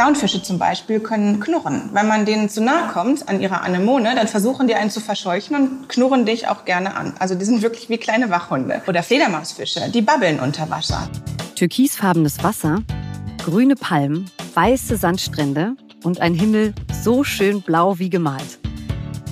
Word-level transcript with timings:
Clownfische 0.00 0.42
zum 0.42 0.58
Beispiel 0.58 0.98
können 1.00 1.40
knurren. 1.40 1.90
Wenn 1.92 2.08
man 2.08 2.24
denen 2.24 2.48
zu 2.48 2.62
nahe 2.62 2.88
kommt 2.90 3.28
an 3.28 3.38
ihrer 3.38 3.60
Anemone, 3.60 4.14
dann 4.14 4.28
versuchen 4.28 4.66
die 4.66 4.74
einen 4.74 4.88
zu 4.88 4.98
verscheuchen 4.98 5.54
und 5.54 5.88
knurren 5.90 6.24
dich 6.24 6.48
auch 6.48 6.64
gerne 6.64 6.96
an. 6.96 7.12
Also 7.18 7.34
die 7.34 7.44
sind 7.44 7.60
wirklich 7.60 7.90
wie 7.90 7.98
kleine 7.98 8.30
Wachhunde. 8.30 8.80
Oder 8.86 9.02
Fledermausfische, 9.02 9.90
die 9.92 10.00
babbeln 10.00 10.40
unter 10.40 10.70
Wasser. 10.70 11.06
Türkisfarbenes 11.54 12.42
Wasser, 12.42 12.78
grüne 13.44 13.76
Palmen, 13.76 14.30
weiße 14.54 14.96
Sandstrände 14.96 15.74
und 16.02 16.22
ein 16.22 16.32
Himmel 16.32 16.72
so 17.02 17.22
schön 17.22 17.60
blau 17.60 17.98
wie 17.98 18.08
gemalt. 18.08 18.58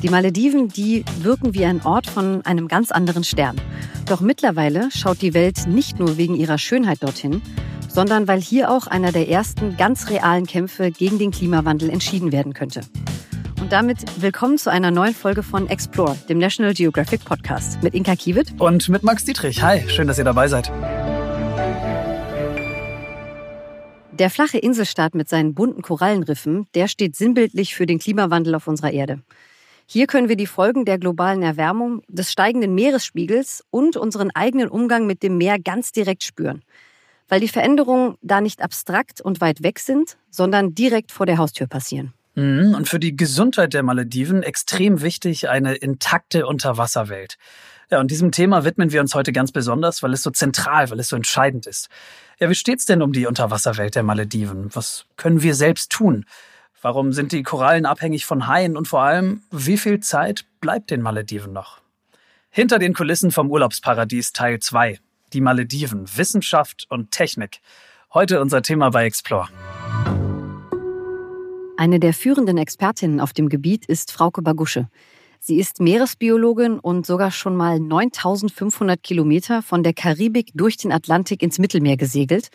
Die 0.02 0.10
Malediven, 0.10 0.68
die 0.68 1.02
wirken 1.22 1.54
wie 1.54 1.64
ein 1.64 1.80
Ort 1.80 2.06
von 2.06 2.44
einem 2.44 2.68
ganz 2.68 2.90
anderen 2.90 3.24
Stern. 3.24 3.58
Doch 4.04 4.20
mittlerweile 4.20 4.90
schaut 4.90 5.22
die 5.22 5.32
Welt 5.32 5.66
nicht 5.66 5.98
nur 5.98 6.18
wegen 6.18 6.34
ihrer 6.34 6.58
Schönheit 6.58 7.02
dorthin, 7.02 7.40
sondern 7.98 8.28
weil 8.28 8.40
hier 8.40 8.70
auch 8.70 8.86
einer 8.86 9.10
der 9.10 9.28
ersten 9.28 9.76
ganz 9.76 10.08
realen 10.08 10.46
Kämpfe 10.46 10.92
gegen 10.92 11.18
den 11.18 11.32
Klimawandel 11.32 11.90
entschieden 11.90 12.30
werden 12.30 12.54
könnte. 12.54 12.82
Und 13.60 13.72
damit 13.72 13.98
willkommen 14.22 14.56
zu 14.56 14.70
einer 14.70 14.92
neuen 14.92 15.14
Folge 15.14 15.42
von 15.42 15.68
Explore, 15.68 16.16
dem 16.28 16.38
National 16.38 16.74
Geographic 16.74 17.24
Podcast 17.24 17.82
mit 17.82 17.96
Inka 17.96 18.14
Kiewit 18.14 18.54
und 18.60 18.88
mit 18.88 19.02
Max 19.02 19.24
Dietrich. 19.24 19.64
Hi, 19.64 19.82
schön, 19.88 20.06
dass 20.06 20.16
ihr 20.16 20.22
dabei 20.22 20.46
seid. 20.46 20.70
Der 24.12 24.30
flache 24.30 24.58
Inselstaat 24.58 25.16
mit 25.16 25.28
seinen 25.28 25.54
bunten 25.54 25.82
Korallenriffen, 25.82 26.68
der 26.76 26.86
steht 26.86 27.16
sinnbildlich 27.16 27.74
für 27.74 27.86
den 27.86 27.98
Klimawandel 27.98 28.54
auf 28.54 28.68
unserer 28.68 28.92
Erde. 28.92 29.22
Hier 29.86 30.06
können 30.06 30.28
wir 30.28 30.36
die 30.36 30.46
Folgen 30.46 30.84
der 30.84 30.98
globalen 30.98 31.42
Erwärmung, 31.42 32.02
des 32.06 32.30
steigenden 32.30 32.76
Meeresspiegels 32.76 33.64
und 33.70 33.96
unseren 33.96 34.30
eigenen 34.30 34.68
Umgang 34.68 35.08
mit 35.08 35.24
dem 35.24 35.36
Meer 35.36 35.58
ganz 35.58 35.90
direkt 35.90 36.22
spüren. 36.22 36.62
Weil 37.28 37.40
die 37.40 37.48
Veränderungen 37.48 38.16
da 38.22 38.40
nicht 38.40 38.62
abstrakt 38.62 39.20
und 39.20 39.40
weit 39.40 39.62
weg 39.62 39.78
sind, 39.78 40.16
sondern 40.30 40.74
direkt 40.74 41.12
vor 41.12 41.26
der 41.26 41.38
Haustür 41.38 41.66
passieren. 41.66 42.14
Mhm, 42.34 42.74
und 42.74 42.88
für 42.88 42.98
die 42.98 43.16
Gesundheit 43.16 43.74
der 43.74 43.82
Malediven 43.82 44.42
extrem 44.42 45.02
wichtig 45.02 45.48
eine 45.48 45.74
intakte 45.74 46.46
Unterwasserwelt. 46.46 47.36
Ja, 47.90 48.00
und 48.00 48.10
diesem 48.10 48.32
Thema 48.32 48.64
widmen 48.64 48.92
wir 48.92 49.00
uns 49.00 49.14
heute 49.14 49.32
ganz 49.32 49.50
besonders, 49.50 50.02
weil 50.02 50.12
es 50.12 50.22
so 50.22 50.30
zentral, 50.30 50.90
weil 50.90 51.00
es 51.00 51.08
so 51.08 51.16
entscheidend 51.16 51.66
ist. 51.66 51.88
Ja, 52.38 52.50
wie 52.50 52.54
steht's 52.54 52.84
denn 52.84 53.02
um 53.02 53.12
die 53.12 53.26
Unterwasserwelt 53.26 53.94
der 53.94 54.02
Malediven? 54.02 54.68
Was 54.74 55.06
können 55.16 55.42
wir 55.42 55.54
selbst 55.54 55.90
tun? 55.90 56.26
Warum 56.80 57.12
sind 57.12 57.32
die 57.32 57.42
Korallen 57.42 57.86
abhängig 57.86 58.24
von 58.24 58.46
Haien 58.46 58.76
und 58.76 58.86
vor 58.86 59.02
allem, 59.02 59.42
wie 59.50 59.78
viel 59.78 60.00
Zeit 60.00 60.44
bleibt 60.60 60.90
den 60.90 61.02
Malediven 61.02 61.52
noch? 61.52 61.80
Hinter 62.50 62.78
den 62.78 62.94
Kulissen 62.94 63.32
vom 63.32 63.50
Urlaubsparadies 63.50 64.32
Teil 64.32 64.60
2. 64.60 65.00
Die 65.32 65.40
Malediven, 65.40 66.06
Wissenschaft 66.16 66.86
und 66.88 67.10
Technik. 67.10 67.60
Heute 68.14 68.40
unser 68.40 68.62
Thema 68.62 68.90
bei 68.90 69.04
Explore. 69.04 69.48
Eine 71.76 72.00
der 72.00 72.14
führenden 72.14 72.56
Expertinnen 72.56 73.20
auf 73.20 73.32
dem 73.32 73.48
Gebiet 73.48 73.86
ist 73.86 74.10
Frauke 74.10 74.42
Bagusche. 74.42 74.88
Sie 75.38 75.58
ist 75.58 75.80
Meeresbiologin 75.80 76.78
und 76.78 77.06
sogar 77.06 77.30
schon 77.30 77.56
mal 77.56 77.78
9500 77.78 79.02
Kilometer 79.02 79.62
von 79.62 79.82
der 79.82 79.92
Karibik 79.92 80.50
durch 80.54 80.76
den 80.76 80.92
Atlantik 80.92 81.42
ins 81.42 81.58
Mittelmeer 81.58 81.96
gesegelt 81.96 82.48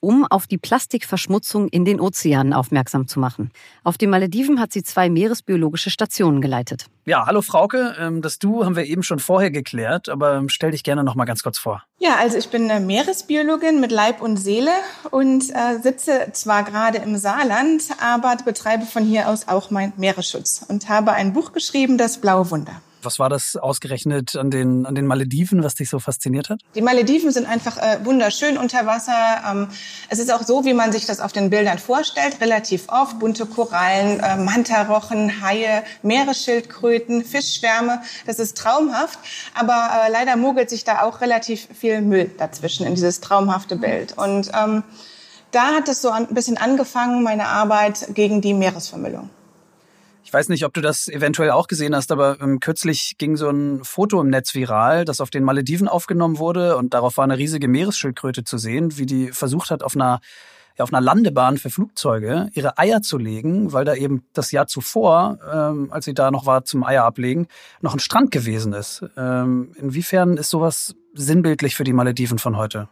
um 0.00 0.24
auf 0.24 0.46
die 0.46 0.58
Plastikverschmutzung 0.58 1.68
in 1.68 1.84
den 1.84 2.00
Ozeanen 2.00 2.52
aufmerksam 2.52 3.08
zu 3.08 3.20
machen. 3.20 3.50
Auf 3.84 3.98
den 3.98 4.10
Malediven 4.10 4.60
hat 4.60 4.72
sie 4.72 4.82
zwei 4.82 5.10
meeresbiologische 5.10 5.90
Stationen 5.90 6.40
geleitet. 6.40 6.86
Ja, 7.04 7.26
hallo 7.26 7.42
Frauke, 7.42 7.96
ähm, 7.98 8.22
das 8.22 8.38
Du 8.38 8.64
haben 8.64 8.76
wir 8.76 8.84
eben 8.84 9.02
schon 9.02 9.18
vorher 9.18 9.50
geklärt, 9.50 10.08
aber 10.08 10.42
stell 10.48 10.72
dich 10.72 10.84
gerne 10.84 11.04
noch 11.04 11.14
mal 11.14 11.24
ganz 11.24 11.42
kurz 11.42 11.58
vor. 11.58 11.82
Ja, 11.98 12.16
also 12.16 12.36
ich 12.36 12.48
bin 12.48 12.70
eine 12.70 12.84
Meeresbiologin 12.84 13.80
mit 13.80 13.90
Leib 13.90 14.20
und 14.20 14.36
Seele 14.36 14.72
und 15.10 15.50
äh, 15.50 15.78
sitze 15.82 16.28
zwar 16.32 16.64
gerade 16.64 16.98
im 16.98 17.16
Saarland, 17.16 17.82
aber 18.00 18.36
betreibe 18.44 18.84
von 18.84 19.04
hier 19.04 19.28
aus 19.28 19.48
auch 19.48 19.70
meinen 19.70 19.92
Meeresschutz 19.96 20.64
und 20.68 20.88
habe 20.88 21.12
ein 21.12 21.32
Buch 21.32 21.52
geschrieben, 21.52 21.98
das 21.98 22.18
Blaue 22.18 22.50
Wunder. 22.50 22.80
Was 23.02 23.18
war 23.18 23.28
das 23.28 23.56
ausgerechnet 23.56 24.36
an 24.36 24.50
den, 24.50 24.86
an 24.86 24.94
den 24.94 25.06
Malediven, 25.06 25.62
was 25.62 25.74
dich 25.74 25.88
so 25.88 25.98
fasziniert 25.98 26.50
hat? 26.50 26.60
Die 26.74 26.82
Malediven 26.82 27.30
sind 27.30 27.46
einfach 27.46 27.76
äh, 27.78 28.04
wunderschön 28.04 28.58
unter 28.58 28.86
Wasser. 28.86 29.42
Ähm, 29.48 29.68
es 30.08 30.18
ist 30.18 30.32
auch 30.32 30.42
so, 30.42 30.64
wie 30.64 30.74
man 30.74 30.92
sich 30.92 31.06
das 31.06 31.20
auf 31.20 31.32
den 31.32 31.50
Bildern 31.50 31.78
vorstellt, 31.78 32.40
relativ 32.40 32.88
oft. 32.88 33.18
Bunte 33.18 33.46
Korallen, 33.46 34.20
äh, 34.20 34.36
Mantarochen, 34.36 35.40
Haie, 35.42 35.84
Meeresschildkröten, 36.02 37.24
Fischschwärme. 37.24 38.02
Das 38.26 38.38
ist 38.38 38.56
traumhaft. 38.56 39.18
Aber 39.54 39.90
äh, 40.06 40.10
leider 40.10 40.36
mogelt 40.36 40.70
sich 40.70 40.84
da 40.84 41.02
auch 41.02 41.20
relativ 41.20 41.68
viel 41.72 42.00
Müll 42.00 42.30
dazwischen 42.38 42.86
in 42.86 42.94
dieses 42.94 43.20
traumhafte 43.20 43.76
Bild. 43.76 44.18
Und 44.18 44.50
ähm, 44.60 44.82
da 45.50 45.74
hat 45.74 45.88
es 45.88 46.02
so 46.02 46.10
ein 46.10 46.26
bisschen 46.28 46.58
angefangen, 46.58 47.22
meine 47.22 47.46
Arbeit 47.46 48.08
gegen 48.14 48.40
die 48.40 48.54
Meeresvermüllung. 48.54 49.30
Ich 50.28 50.34
weiß 50.34 50.50
nicht, 50.50 50.66
ob 50.66 50.74
du 50.74 50.82
das 50.82 51.08
eventuell 51.08 51.52
auch 51.52 51.68
gesehen 51.68 51.96
hast, 51.96 52.12
aber 52.12 52.38
ähm, 52.42 52.60
kürzlich 52.60 53.14
ging 53.16 53.38
so 53.38 53.48
ein 53.48 53.82
Foto 53.82 54.20
im 54.20 54.28
Netz 54.28 54.54
viral, 54.54 55.06
das 55.06 55.22
auf 55.22 55.30
den 55.30 55.42
Malediven 55.42 55.88
aufgenommen 55.88 56.36
wurde 56.36 56.76
und 56.76 56.92
darauf 56.92 57.16
war 57.16 57.24
eine 57.24 57.38
riesige 57.38 57.66
Meeresschildkröte 57.66 58.44
zu 58.44 58.58
sehen, 58.58 58.98
wie 58.98 59.06
die 59.06 59.32
versucht 59.32 59.70
hat, 59.70 59.82
auf 59.82 59.96
einer 59.96 60.20
auf 60.78 60.92
einer 60.92 61.00
Landebahn 61.00 61.56
für 61.56 61.70
Flugzeuge 61.70 62.50
ihre 62.52 62.76
Eier 62.76 63.00
zu 63.00 63.16
legen, 63.16 63.72
weil 63.72 63.86
da 63.86 63.94
eben 63.94 64.22
das 64.34 64.52
Jahr 64.52 64.66
zuvor, 64.66 65.38
ähm, 65.50 65.90
als 65.92 66.04
sie 66.04 66.12
da 66.12 66.30
noch 66.30 66.44
war 66.44 66.62
zum 66.62 66.84
Eier 66.84 67.04
ablegen, 67.04 67.48
noch 67.80 67.94
ein 67.94 67.98
Strand 67.98 68.30
gewesen 68.30 68.74
ist. 68.74 69.02
Ähm, 69.16 69.72
inwiefern 69.80 70.36
ist 70.36 70.50
sowas 70.50 70.94
sinnbildlich 71.14 71.74
für 71.74 71.84
die 71.84 71.94
Malediven 71.94 72.38
von 72.38 72.58
heute? 72.58 72.90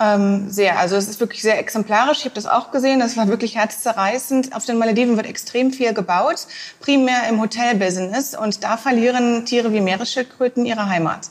Ähm, 0.00 0.50
sehr. 0.50 0.78
Also 0.78 0.96
es 0.96 1.08
ist 1.08 1.20
wirklich 1.20 1.42
sehr 1.42 1.58
exemplarisch. 1.58 2.18
Ich 2.20 2.24
habe 2.24 2.34
das 2.34 2.46
auch 2.46 2.72
gesehen. 2.72 2.98
Das 2.98 3.16
war 3.16 3.28
wirklich 3.28 3.56
herzzerreißend. 3.56 4.54
Auf 4.54 4.64
den 4.64 4.76
Malediven 4.76 5.16
wird 5.16 5.26
extrem 5.26 5.72
viel 5.72 5.94
gebaut, 5.94 6.46
primär 6.80 7.28
im 7.28 7.40
Hotelbusiness. 7.40 8.36
Und 8.36 8.64
da 8.64 8.76
verlieren 8.76 9.44
Tiere 9.44 9.72
wie 9.72 9.80
Meeresschildkröten 9.80 10.66
ihre 10.66 10.88
Heimat. 10.88 11.30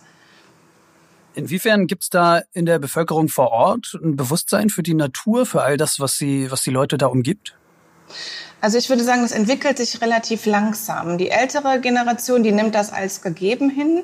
Inwiefern 1.35 1.87
gibt 1.87 2.03
es 2.03 2.09
da 2.09 2.43
in 2.53 2.65
der 2.65 2.79
Bevölkerung 2.79 3.27
vor 3.27 3.51
Ort 3.51 3.97
ein 4.01 4.15
Bewusstsein 4.15 4.69
für 4.69 4.83
die 4.83 4.93
Natur, 4.93 5.45
für 5.45 5.63
all 5.63 5.77
das, 5.77 5.99
was, 5.99 6.17
sie, 6.17 6.49
was 6.51 6.61
die 6.61 6.69
Leute 6.69 6.97
da 6.97 7.07
umgibt? 7.07 7.55
Also 8.61 8.77
ich 8.77 8.87
würde 8.87 9.03
sagen, 9.03 9.23
es 9.23 9.31
entwickelt 9.31 9.77
sich 9.77 9.99
relativ 10.01 10.45
langsam. 10.45 11.17
Die 11.17 11.29
ältere 11.29 11.81
Generation, 11.81 12.43
die 12.43 12.51
nimmt 12.51 12.75
das 12.75 12.93
als 12.93 13.21
gegeben 13.21 13.69
hin. 13.69 14.03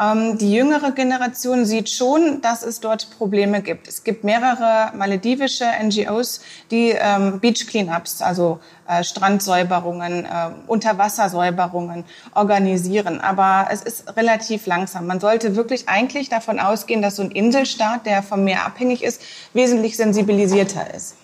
Ähm, 0.00 0.38
die 0.38 0.52
jüngere 0.52 0.92
Generation 0.92 1.66
sieht 1.66 1.90
schon, 1.90 2.40
dass 2.40 2.62
es 2.62 2.80
dort 2.80 3.10
Probleme 3.18 3.60
gibt. 3.60 3.86
Es 3.86 4.02
gibt 4.02 4.24
mehrere 4.24 4.96
maledivische 4.96 5.66
NGOs, 5.82 6.40
die 6.70 6.94
ähm, 6.98 7.38
Beach 7.40 7.66
Cleanups, 7.66 8.22
also 8.22 8.60
äh, 8.88 9.04
Strandsäuberungen, 9.04 10.24
äh, 10.24 10.28
Unterwassersäuberungen 10.66 12.04
organisieren. 12.34 13.20
Aber 13.20 13.68
es 13.70 13.82
ist 13.82 14.16
relativ 14.16 14.66
langsam. 14.66 15.06
Man 15.06 15.20
sollte 15.20 15.54
wirklich 15.54 15.88
eigentlich 15.88 16.30
davon 16.30 16.58
ausgehen, 16.58 17.02
dass 17.02 17.16
so 17.16 17.22
ein 17.22 17.30
Inselstaat, 17.30 18.06
der 18.06 18.22
vom 18.22 18.44
Meer 18.44 18.64
abhängig 18.64 19.02
ist, 19.04 19.20
wesentlich 19.52 19.98
sensibilisierter 19.98 20.94
ist. 20.94 21.16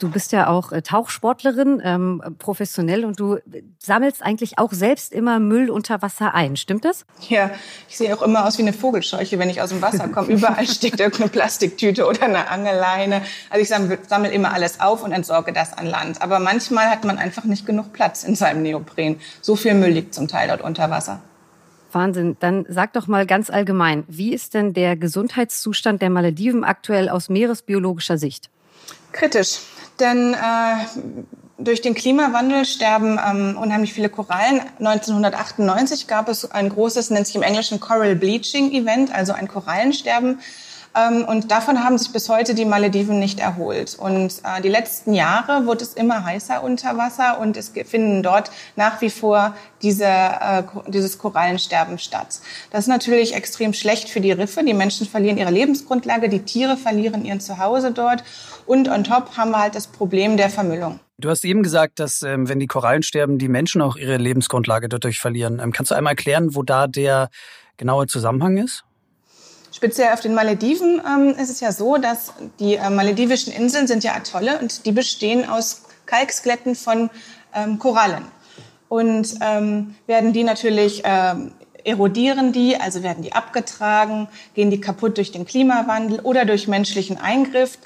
Du 0.00 0.08
bist 0.10 0.32
ja 0.32 0.48
auch 0.48 0.72
äh, 0.72 0.80
Tauchsportlerin, 0.80 1.82
ähm, 1.84 2.22
professionell 2.38 3.04
und 3.04 3.20
du 3.20 3.38
sammelst 3.78 4.22
eigentlich 4.22 4.58
auch 4.58 4.72
selbst 4.72 5.12
immer 5.12 5.38
Müll 5.38 5.68
unter 5.68 6.00
Wasser 6.00 6.34
ein. 6.34 6.56
Stimmt 6.56 6.86
das? 6.86 7.04
Ja, 7.28 7.50
ich 7.86 7.98
sehe 7.98 8.16
auch 8.16 8.22
immer 8.22 8.46
aus 8.46 8.56
wie 8.56 8.62
eine 8.62 8.72
Vogelscheuche, 8.72 9.38
wenn 9.38 9.50
ich 9.50 9.60
aus 9.60 9.68
dem 9.68 9.82
Wasser 9.82 10.08
komme. 10.08 10.28
Überall 10.28 10.66
steckt 10.68 11.00
irgendeine 11.00 11.28
Plastiktüte 11.28 12.06
oder 12.06 12.22
eine 12.22 12.48
Angelleine. 12.48 13.20
Also 13.50 13.62
ich 13.62 13.68
sammle, 13.68 13.98
sammle 14.08 14.30
immer 14.30 14.54
alles 14.54 14.80
auf 14.80 15.04
und 15.04 15.12
entsorge 15.12 15.52
das 15.52 15.76
an 15.76 15.84
Land. 15.84 16.22
Aber 16.22 16.38
manchmal 16.38 16.86
hat 16.86 17.04
man 17.04 17.18
einfach 17.18 17.44
nicht 17.44 17.66
genug 17.66 17.92
Platz 17.92 18.24
in 18.24 18.34
seinem 18.34 18.62
Neopren. 18.62 19.20
So 19.42 19.54
viel 19.54 19.74
Müll 19.74 19.90
liegt 19.90 20.14
zum 20.14 20.28
Teil 20.28 20.48
dort 20.48 20.62
unter 20.62 20.90
Wasser. 20.90 21.20
Wahnsinn. 21.92 22.38
Dann 22.40 22.64
sag 22.70 22.94
doch 22.94 23.06
mal 23.06 23.26
ganz 23.26 23.50
allgemein, 23.50 24.04
wie 24.08 24.32
ist 24.32 24.54
denn 24.54 24.72
der 24.72 24.96
Gesundheitszustand 24.96 26.00
der 26.00 26.08
Malediven 26.08 26.64
aktuell 26.64 27.10
aus 27.10 27.28
meeresbiologischer 27.28 28.16
Sicht? 28.16 28.48
Kritisch. 29.12 29.58
Denn 30.00 30.34
äh, 30.34 30.36
durch 31.58 31.82
den 31.82 31.94
Klimawandel 31.94 32.64
sterben 32.64 33.18
ähm, 33.18 33.58
unheimlich 33.60 33.92
viele 33.92 34.08
Korallen. 34.08 34.62
1998 34.78 36.06
gab 36.06 36.28
es 36.28 36.50
ein 36.50 36.70
großes, 36.70 37.10
nennt 37.10 37.26
sich 37.26 37.36
im 37.36 37.42
Englischen 37.42 37.80
Coral 37.80 38.16
Bleaching 38.16 38.72
Event, 38.72 39.14
also 39.14 39.32
ein 39.32 39.46
Korallensterben. 39.46 40.40
Ähm, 40.96 41.24
und 41.24 41.50
davon 41.50 41.84
haben 41.84 41.98
sich 41.98 42.12
bis 42.12 42.28
heute 42.28 42.54
die 42.54 42.64
Malediven 42.64 43.18
nicht 43.18 43.38
erholt. 43.38 43.96
Und 43.96 44.32
äh, 44.42 44.60
die 44.62 44.68
letzten 44.68 45.14
Jahre 45.14 45.66
wurde 45.66 45.84
es 45.84 45.94
immer 45.94 46.24
heißer 46.24 46.64
unter 46.64 46.96
Wasser 46.96 47.38
und 47.38 47.56
es 47.56 47.72
finden 47.86 48.22
dort 48.22 48.50
nach 48.74 49.00
wie 49.00 49.10
vor 49.10 49.54
diese, 49.82 50.06
äh, 50.06 50.62
dieses 50.88 51.18
Korallensterben 51.18 51.98
statt. 51.98 52.40
Das 52.70 52.80
ist 52.80 52.88
natürlich 52.88 53.34
extrem 53.34 53.72
schlecht 53.72 54.08
für 54.08 54.20
die 54.20 54.32
Riffe. 54.32 54.64
Die 54.64 54.74
Menschen 54.74 55.06
verlieren 55.06 55.38
ihre 55.38 55.50
Lebensgrundlage, 55.50 56.28
die 56.28 56.40
Tiere 56.42 56.76
verlieren 56.76 57.24
ihr 57.24 57.38
Zuhause 57.38 57.92
dort. 57.92 58.24
Und 58.70 58.88
on 58.88 59.02
top 59.02 59.36
haben 59.36 59.50
wir 59.50 59.58
halt 59.58 59.74
das 59.74 59.88
Problem 59.88 60.36
der 60.36 60.48
Vermüllung. 60.48 61.00
Du 61.18 61.28
hast 61.28 61.44
eben 61.44 61.64
gesagt, 61.64 61.98
dass 61.98 62.22
ähm, 62.22 62.48
wenn 62.48 62.60
die 62.60 62.68
Korallen 62.68 63.02
sterben, 63.02 63.36
die 63.36 63.48
Menschen 63.48 63.82
auch 63.82 63.96
ihre 63.96 64.16
Lebensgrundlage 64.16 64.88
dadurch 64.88 65.18
verlieren. 65.18 65.58
Ähm, 65.60 65.72
kannst 65.72 65.90
du 65.90 65.96
einmal 65.96 66.12
erklären, 66.12 66.54
wo 66.54 66.62
da 66.62 66.86
der 66.86 67.30
genaue 67.78 68.06
Zusammenhang 68.06 68.58
ist? 68.58 68.84
Speziell 69.72 70.12
auf 70.12 70.20
den 70.20 70.34
Malediven 70.34 71.02
ähm, 71.04 71.30
ist 71.30 71.50
es 71.50 71.58
ja 71.58 71.72
so, 71.72 71.96
dass 71.96 72.32
die 72.60 72.76
äh, 72.76 72.90
maledivischen 72.90 73.52
Inseln 73.52 73.88
sind 73.88 74.04
ja 74.04 74.14
Atolle 74.14 74.60
und 74.60 74.86
die 74.86 74.92
bestehen 74.92 75.48
aus 75.48 75.82
Kalkskeletten 76.06 76.76
von 76.76 77.10
ähm, 77.52 77.80
Korallen. 77.80 78.22
Und 78.88 79.34
ähm, 79.40 79.96
werden 80.06 80.32
die 80.32 80.44
natürlich 80.44 81.02
ähm, 81.04 81.50
erodieren 81.84 82.52
die, 82.52 82.76
also 82.76 83.02
werden 83.02 83.22
die 83.22 83.32
abgetragen, 83.32 84.28
gehen 84.54 84.70
die 84.70 84.80
kaputt 84.80 85.16
durch 85.16 85.32
den 85.32 85.44
Klimawandel 85.44 86.20
oder 86.20 86.44
durch 86.44 86.68
menschlichen 86.68 87.18
Eingriff. 87.18 87.78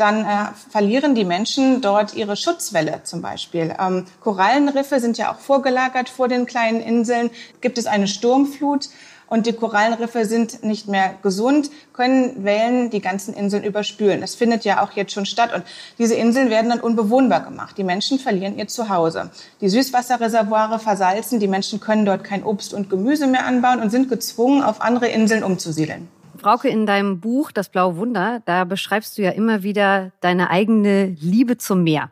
Dann 0.00 0.24
äh, 0.24 0.46
verlieren 0.70 1.14
die 1.14 1.26
Menschen 1.26 1.82
dort 1.82 2.14
ihre 2.14 2.34
Schutzwelle 2.34 3.02
zum 3.04 3.20
Beispiel. 3.20 3.74
Ähm, 3.78 4.06
Korallenriffe 4.20 4.98
sind 4.98 5.18
ja 5.18 5.30
auch 5.30 5.38
vorgelagert 5.38 6.08
vor 6.08 6.26
den 6.26 6.46
kleinen 6.46 6.80
Inseln. 6.80 7.30
Gibt 7.60 7.76
es 7.76 7.86
eine 7.86 8.08
Sturmflut, 8.08 8.88
und 9.30 9.46
die 9.46 9.52
Korallenriffe 9.52 10.24
sind 10.24 10.64
nicht 10.64 10.88
mehr 10.88 11.14
gesund, 11.22 11.70
können 11.92 12.42
Wellen 12.44 12.90
die 12.90 13.00
ganzen 13.00 13.32
Inseln 13.32 13.62
überspülen. 13.62 14.20
Das 14.20 14.34
findet 14.34 14.64
ja 14.64 14.82
auch 14.82 14.90
jetzt 14.92 15.12
schon 15.12 15.24
statt 15.24 15.54
und 15.54 15.62
diese 15.98 16.16
Inseln 16.16 16.50
werden 16.50 16.68
dann 16.68 16.80
unbewohnbar 16.80 17.44
gemacht. 17.44 17.78
Die 17.78 17.84
Menschen 17.84 18.18
verlieren 18.18 18.58
ihr 18.58 18.66
Zuhause. 18.66 19.30
Die 19.60 19.68
Süßwasserreservoire 19.68 20.80
versalzen, 20.80 21.38
die 21.38 21.46
Menschen 21.46 21.78
können 21.78 22.04
dort 22.04 22.24
kein 22.24 22.42
Obst 22.42 22.74
und 22.74 22.90
Gemüse 22.90 23.28
mehr 23.28 23.46
anbauen 23.46 23.80
und 23.80 23.90
sind 23.90 24.08
gezwungen, 24.08 24.64
auf 24.64 24.80
andere 24.80 25.06
Inseln 25.06 25.44
umzusiedeln. 25.44 26.08
Frauke, 26.40 26.68
in 26.68 26.86
deinem 26.86 27.20
Buch 27.20 27.52
Das 27.52 27.68
Blaue 27.68 27.96
Wunder, 27.96 28.42
da 28.46 28.64
beschreibst 28.64 29.16
du 29.18 29.22
ja 29.22 29.30
immer 29.30 29.62
wieder 29.62 30.12
deine 30.20 30.50
eigene 30.50 31.06
Liebe 31.20 31.56
zum 31.56 31.84
Meer. 31.84 32.10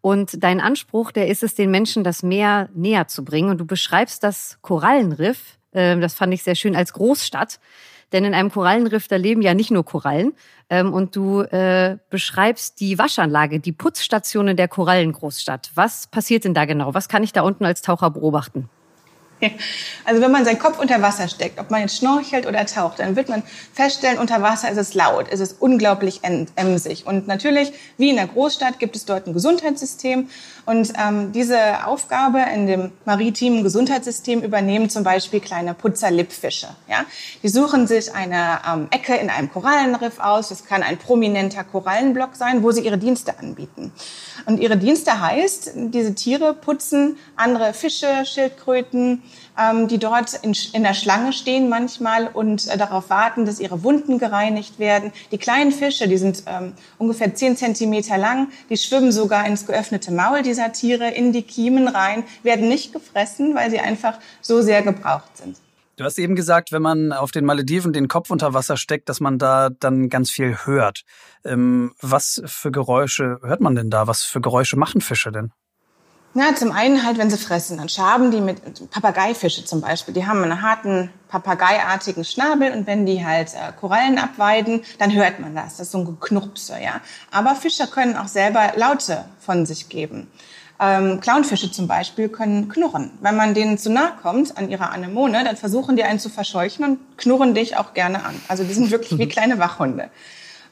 Und 0.00 0.42
dein 0.42 0.60
Anspruch, 0.60 1.10
der 1.12 1.28
ist 1.28 1.42
es, 1.42 1.54
den 1.54 1.70
Menschen 1.70 2.04
das 2.04 2.22
Meer 2.22 2.68
näher 2.74 3.08
zu 3.08 3.24
bringen. 3.24 3.50
Und 3.50 3.58
du 3.58 3.66
beschreibst 3.66 4.22
das 4.22 4.58
Korallenriff 4.62 5.58
ähm, 5.72 6.00
das 6.00 6.14
fand 6.14 6.34
ich 6.34 6.42
sehr 6.42 6.54
schön 6.54 6.76
als 6.76 6.92
Großstadt. 6.92 7.60
Denn 8.12 8.24
in 8.24 8.34
einem 8.34 8.50
Korallenriff, 8.50 9.06
da 9.06 9.16
leben 9.16 9.40
ja 9.40 9.54
nicht 9.54 9.70
nur 9.70 9.84
Korallen. 9.84 10.32
Ähm, 10.68 10.92
und 10.92 11.14
du 11.14 11.42
äh, 11.42 11.98
beschreibst 12.10 12.80
die 12.80 12.98
Waschanlage, 12.98 13.60
die 13.60 13.72
Putzstationen 13.72 14.56
der 14.56 14.68
Korallengroßstadt. 14.68 15.70
Was 15.74 16.08
passiert 16.08 16.44
denn 16.44 16.54
da 16.54 16.64
genau? 16.64 16.92
Was 16.94 17.08
kann 17.08 17.22
ich 17.22 17.32
da 17.32 17.42
unten 17.42 17.64
als 17.64 17.82
Taucher 17.82 18.10
beobachten? 18.10 18.68
Also 20.04 20.22
wenn 20.22 20.32
man 20.32 20.44
seinen 20.44 20.58
Kopf 20.58 20.78
unter 20.78 21.02
Wasser 21.02 21.28
steckt, 21.28 21.60
ob 21.60 21.70
man 21.70 21.82
jetzt 21.82 21.96
schnorchelt 21.96 22.46
oder 22.46 22.64
taucht, 22.66 22.98
dann 22.98 23.16
wird 23.16 23.28
man 23.28 23.42
feststellen, 23.72 24.18
unter 24.18 24.42
Wasser 24.42 24.70
ist 24.70 24.78
es 24.78 24.94
laut, 24.94 25.28
ist 25.28 25.40
es 25.40 25.52
unglaublich 25.52 26.20
emsig. 26.56 27.06
Und 27.06 27.28
natürlich, 27.28 27.72
wie 27.96 28.10
in 28.10 28.16
der 28.16 28.26
Großstadt, 28.26 28.78
gibt 28.78 28.96
es 28.96 29.04
dort 29.04 29.26
ein 29.26 29.34
Gesundheitssystem. 29.34 30.28
Und 30.66 30.92
ähm, 30.98 31.32
diese 31.32 31.86
Aufgabe 31.86 32.40
in 32.54 32.66
dem 32.66 32.92
maritimen 33.04 33.62
Gesundheitssystem 33.62 34.42
übernehmen 34.42 34.88
zum 34.90 35.04
Beispiel 35.04 35.40
kleine 35.40 35.74
Putzerlippfische. 35.74 36.68
Ja? 36.88 37.04
Die 37.42 37.48
suchen 37.48 37.86
sich 37.86 38.14
eine 38.14 38.60
ähm, 38.70 38.88
Ecke 38.90 39.16
in 39.16 39.30
einem 39.30 39.50
Korallenriff 39.50 40.18
aus. 40.18 40.48
Das 40.48 40.64
kann 40.64 40.82
ein 40.82 40.98
prominenter 40.98 41.64
Korallenblock 41.64 42.36
sein, 42.36 42.62
wo 42.62 42.70
sie 42.70 42.82
ihre 42.82 42.98
Dienste 42.98 43.38
anbieten. 43.38 43.92
Und 44.46 44.58
ihre 44.58 44.76
Dienste 44.76 45.20
heißt, 45.20 45.72
diese 45.74 46.14
Tiere 46.14 46.54
putzen 46.54 47.16
andere 47.36 47.74
Fische, 47.74 48.24
Schildkröten, 48.24 49.22
die 49.88 49.98
dort 49.98 50.34
in, 50.42 50.54
in, 50.72 50.82
der 50.82 50.94
Schlange 50.94 51.32
stehen 51.32 51.68
manchmal 51.68 52.28
und 52.28 52.68
äh, 52.68 52.76
darauf 52.76 53.10
warten, 53.10 53.44
dass 53.44 53.60
ihre 53.60 53.82
Wunden 53.82 54.18
gereinigt 54.18 54.78
werden. 54.78 55.12
Die 55.32 55.38
kleinen 55.38 55.72
Fische, 55.72 56.08
die 56.08 56.18
sind 56.18 56.44
ähm, 56.46 56.72
ungefähr 56.98 57.34
zehn 57.34 57.56
Zentimeter 57.56 58.18
lang, 58.18 58.48
die 58.68 58.76
schwimmen 58.76 59.12
sogar 59.12 59.46
ins 59.46 59.66
geöffnete 59.66 60.12
Maul 60.12 60.42
dieser 60.42 60.72
Tiere, 60.72 61.10
in 61.10 61.32
die 61.32 61.42
Kiemen 61.42 61.88
rein, 61.88 62.24
werden 62.42 62.68
nicht 62.68 62.92
gefressen, 62.92 63.54
weil 63.54 63.70
sie 63.70 63.80
einfach 63.80 64.18
so 64.40 64.62
sehr 64.62 64.82
gebraucht 64.82 65.36
sind. 65.36 65.56
Du 66.00 66.06
hast 66.06 66.18
eben 66.18 66.34
gesagt, 66.34 66.72
wenn 66.72 66.80
man 66.80 67.12
auf 67.12 67.30
den 67.30 67.44
Malediven 67.44 67.92
den 67.92 68.08
Kopf 68.08 68.30
unter 68.30 68.54
Wasser 68.54 68.78
steckt, 68.78 69.10
dass 69.10 69.20
man 69.20 69.38
da 69.38 69.68
dann 69.68 70.08
ganz 70.08 70.30
viel 70.30 70.56
hört. 70.64 71.02
Ähm, 71.44 71.92
was 72.00 72.40
für 72.46 72.70
Geräusche 72.70 73.38
hört 73.42 73.60
man 73.60 73.74
denn 73.74 73.90
da? 73.90 74.06
Was 74.06 74.22
für 74.22 74.40
Geräusche 74.40 74.78
machen 74.78 75.02
Fische 75.02 75.30
denn? 75.30 75.52
Na, 76.32 76.54
zum 76.54 76.70
einen 76.70 77.04
halt, 77.04 77.18
wenn 77.18 77.28
sie 77.28 77.36
fressen, 77.36 77.78
dann 77.78 77.88
schaben 77.88 78.30
die 78.30 78.40
mit 78.40 78.90
Papageifische 78.90 79.64
zum 79.64 79.80
Beispiel. 79.80 80.14
Die 80.14 80.26
haben 80.26 80.44
einen 80.44 80.62
harten 80.62 81.10
Papageiartigen 81.28 82.24
Schnabel 82.24 82.70
und 82.70 82.86
wenn 82.86 83.04
die 83.04 83.24
halt 83.24 83.54
äh, 83.54 83.72
Korallen 83.78 84.16
abweiden, 84.16 84.82
dann 84.98 85.12
hört 85.12 85.40
man 85.40 85.56
das. 85.56 85.78
Das 85.78 85.86
ist 85.86 85.92
so 85.92 85.98
ein 85.98 86.04
Geknurpse, 86.04 86.74
ja. 86.80 87.00
Aber 87.32 87.56
Fische 87.56 87.88
können 87.88 88.16
auch 88.16 88.28
selber 88.28 88.74
Laute 88.76 89.24
von 89.40 89.66
sich 89.66 89.88
geben. 89.88 90.28
Ähm, 90.78 91.20
Clownfische 91.20 91.72
zum 91.72 91.88
Beispiel 91.88 92.28
können 92.28 92.68
knurren. 92.68 93.10
Wenn 93.20 93.36
man 93.36 93.52
denen 93.52 93.76
zu 93.76 93.90
nahe 93.90 94.12
kommt 94.22 94.56
an 94.56 94.70
ihrer 94.70 94.92
Anemone, 94.92 95.44
dann 95.44 95.56
versuchen 95.56 95.96
die 95.96 96.04
einen 96.04 96.20
zu 96.20 96.30
verscheuchen 96.30 96.84
und 96.84 97.18
knurren 97.18 97.54
dich 97.54 97.76
auch 97.76 97.92
gerne 97.92 98.24
an. 98.24 98.40
Also 98.46 98.62
die 98.62 98.72
sind 98.72 98.92
wirklich 98.92 99.18
wie 99.18 99.28
kleine 99.28 99.58
Wachhunde. 99.58 100.10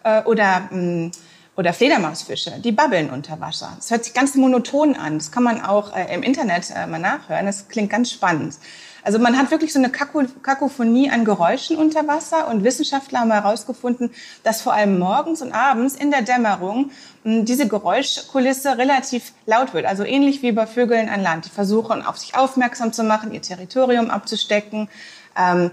Äh, 0.04 0.22
oder 0.22 0.68
mh, 0.70 0.76
mm, 0.80 1.10
oder 1.58 1.72
Fledermausfische, 1.72 2.52
die 2.60 2.70
babbeln 2.70 3.10
unter 3.10 3.40
Wasser. 3.40 3.72
Das 3.74 3.90
hört 3.90 4.04
sich 4.04 4.14
ganz 4.14 4.36
monoton 4.36 4.94
an. 4.94 5.18
Das 5.18 5.32
kann 5.32 5.42
man 5.42 5.60
auch 5.60 5.94
äh, 5.94 6.14
im 6.14 6.22
Internet 6.22 6.70
äh, 6.70 6.86
mal 6.86 7.00
nachhören. 7.00 7.46
Das 7.46 7.66
klingt 7.66 7.90
ganz 7.90 8.12
spannend. 8.12 8.54
Also 9.02 9.18
man 9.18 9.36
hat 9.36 9.50
wirklich 9.50 9.72
so 9.72 9.80
eine 9.80 9.90
Kakophonie 9.90 11.10
an 11.10 11.24
Geräuschen 11.24 11.76
unter 11.76 12.06
Wasser 12.06 12.46
und 12.46 12.62
Wissenschaftler 12.62 13.20
haben 13.20 13.32
herausgefunden, 13.32 14.10
dass 14.44 14.62
vor 14.62 14.72
allem 14.72 15.00
morgens 15.00 15.42
und 15.42 15.52
abends 15.52 15.96
in 15.96 16.12
der 16.12 16.22
Dämmerung 16.22 16.92
hm, 17.24 17.44
diese 17.44 17.66
Geräuschkulisse 17.66 18.78
relativ 18.78 19.32
laut 19.46 19.74
wird. 19.74 19.86
Also 19.86 20.04
ähnlich 20.04 20.42
wie 20.42 20.52
bei 20.52 20.66
Vögeln 20.66 21.08
an 21.08 21.22
Land. 21.22 21.46
Die 21.46 21.50
versuchen, 21.50 22.06
auf 22.06 22.18
sich 22.18 22.36
aufmerksam 22.36 22.92
zu 22.92 23.02
machen, 23.02 23.32
ihr 23.32 23.42
Territorium 23.42 24.10
abzustecken. 24.10 24.88
Ähm, 25.36 25.72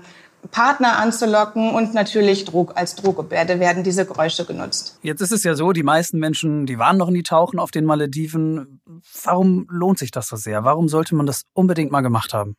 Partner 0.52 0.98
anzulocken 0.98 1.72
und 1.72 1.94
natürlich 1.94 2.46
Drog, 2.46 2.74
als 2.76 2.96
Drohgebärde 2.96 3.60
werden 3.60 3.84
diese 3.84 4.06
Geräusche 4.06 4.46
genutzt. 4.46 5.00
Jetzt 5.02 5.22
ist 5.22 5.32
es 5.32 5.44
ja 5.44 5.56
so, 5.56 5.72
die 5.72 5.84
meisten 5.84 6.20
Menschen, 6.20 6.66
die 6.66 6.80
waren 6.80 6.98
noch 6.98 7.10
nie 7.10 7.24
tauchen 7.24 7.60
auf 7.60 7.72
den 7.72 7.86
Malediven. 7.86 8.82
Warum 9.24 9.68
lohnt 9.70 10.00
sich 10.00 10.12
das 10.12 10.28
so 10.28 10.36
sehr? 10.36 10.64
Warum 10.64 10.88
sollte 10.88 11.16
man 11.16 11.26
das 11.26 11.44
unbedingt 11.54 11.92
mal 11.92 12.02
gemacht 12.02 12.34
haben? 12.34 12.56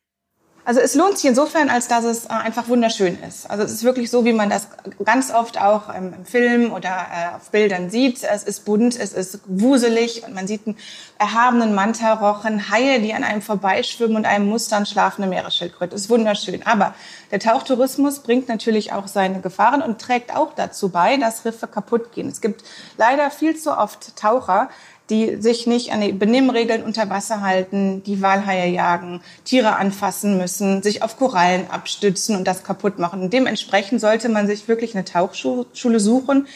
Also 0.66 0.80
es 0.80 0.96
lohnt 0.96 1.16
sich 1.16 1.30
insofern, 1.30 1.70
als 1.70 1.86
dass 1.86 2.02
es 2.02 2.24
äh, 2.24 2.30
einfach 2.30 2.66
wunderschön 2.66 3.16
ist. 3.22 3.48
Also 3.48 3.62
es 3.62 3.70
ist 3.70 3.84
wirklich 3.84 4.10
so, 4.10 4.24
wie 4.24 4.32
man 4.32 4.50
das 4.50 4.66
ganz 5.04 5.30
oft 5.30 5.60
auch 5.60 5.94
im 5.94 6.12
Film 6.24 6.72
oder 6.72 6.88
äh, 6.90 7.36
auf 7.36 7.50
Bildern 7.52 7.88
sieht. 7.88 8.24
Es 8.24 8.42
ist 8.42 8.64
bunt, 8.64 8.98
es 8.98 9.12
ist 9.12 9.38
wuselig 9.46 10.24
und 10.26 10.34
man 10.34 10.48
sieht 10.48 10.66
einen 10.66 10.76
erhabenen 11.18 11.72
Mantarochen, 11.72 12.68
Haie, 12.68 13.00
die 13.00 13.14
an 13.14 13.22
einem 13.22 13.42
vorbeischwimmen 13.42 14.16
und 14.16 14.26
einem 14.26 14.48
Mustern 14.48 14.86
schlafende 14.86 15.28
Meeresschildkröte. 15.28 15.94
Es 15.94 16.02
ist 16.02 16.10
wunderschön. 16.10 16.66
Aber 16.66 16.96
der 17.30 17.38
Tauchtourismus 17.38 18.18
bringt 18.18 18.48
natürlich 18.48 18.92
auch 18.92 19.06
seine 19.06 19.40
Gefahren 19.40 19.82
und 19.82 20.00
trägt 20.00 20.34
auch 20.34 20.52
dazu 20.52 20.88
bei, 20.88 21.16
dass 21.16 21.44
Riffe 21.44 21.68
kaputt 21.68 22.10
gehen. 22.10 22.28
Es 22.28 22.40
gibt 22.40 22.64
leider 22.98 23.30
viel 23.30 23.54
zu 23.54 23.78
oft 23.78 24.16
Taucher, 24.16 24.68
die 25.10 25.40
sich 25.40 25.66
nicht 25.66 25.92
an 25.92 26.00
die 26.00 26.12
Benimmregeln 26.12 26.82
unter 26.82 27.08
Wasser 27.10 27.40
halten, 27.40 28.02
die 28.02 28.22
Walhaie 28.22 28.70
jagen, 28.70 29.20
Tiere 29.44 29.76
anfassen 29.76 30.36
müssen, 30.36 30.82
sich 30.82 31.02
auf 31.02 31.16
Korallen 31.16 31.70
abstützen 31.70 32.36
und 32.36 32.46
das 32.46 32.64
kaputt 32.64 32.98
machen. 32.98 33.30
Dementsprechend 33.30 34.00
sollte 34.00 34.28
man 34.28 34.46
sich 34.46 34.68
wirklich 34.68 34.94
eine 34.94 35.04
Tauchschule 35.04 36.00
suchen, 36.00 36.46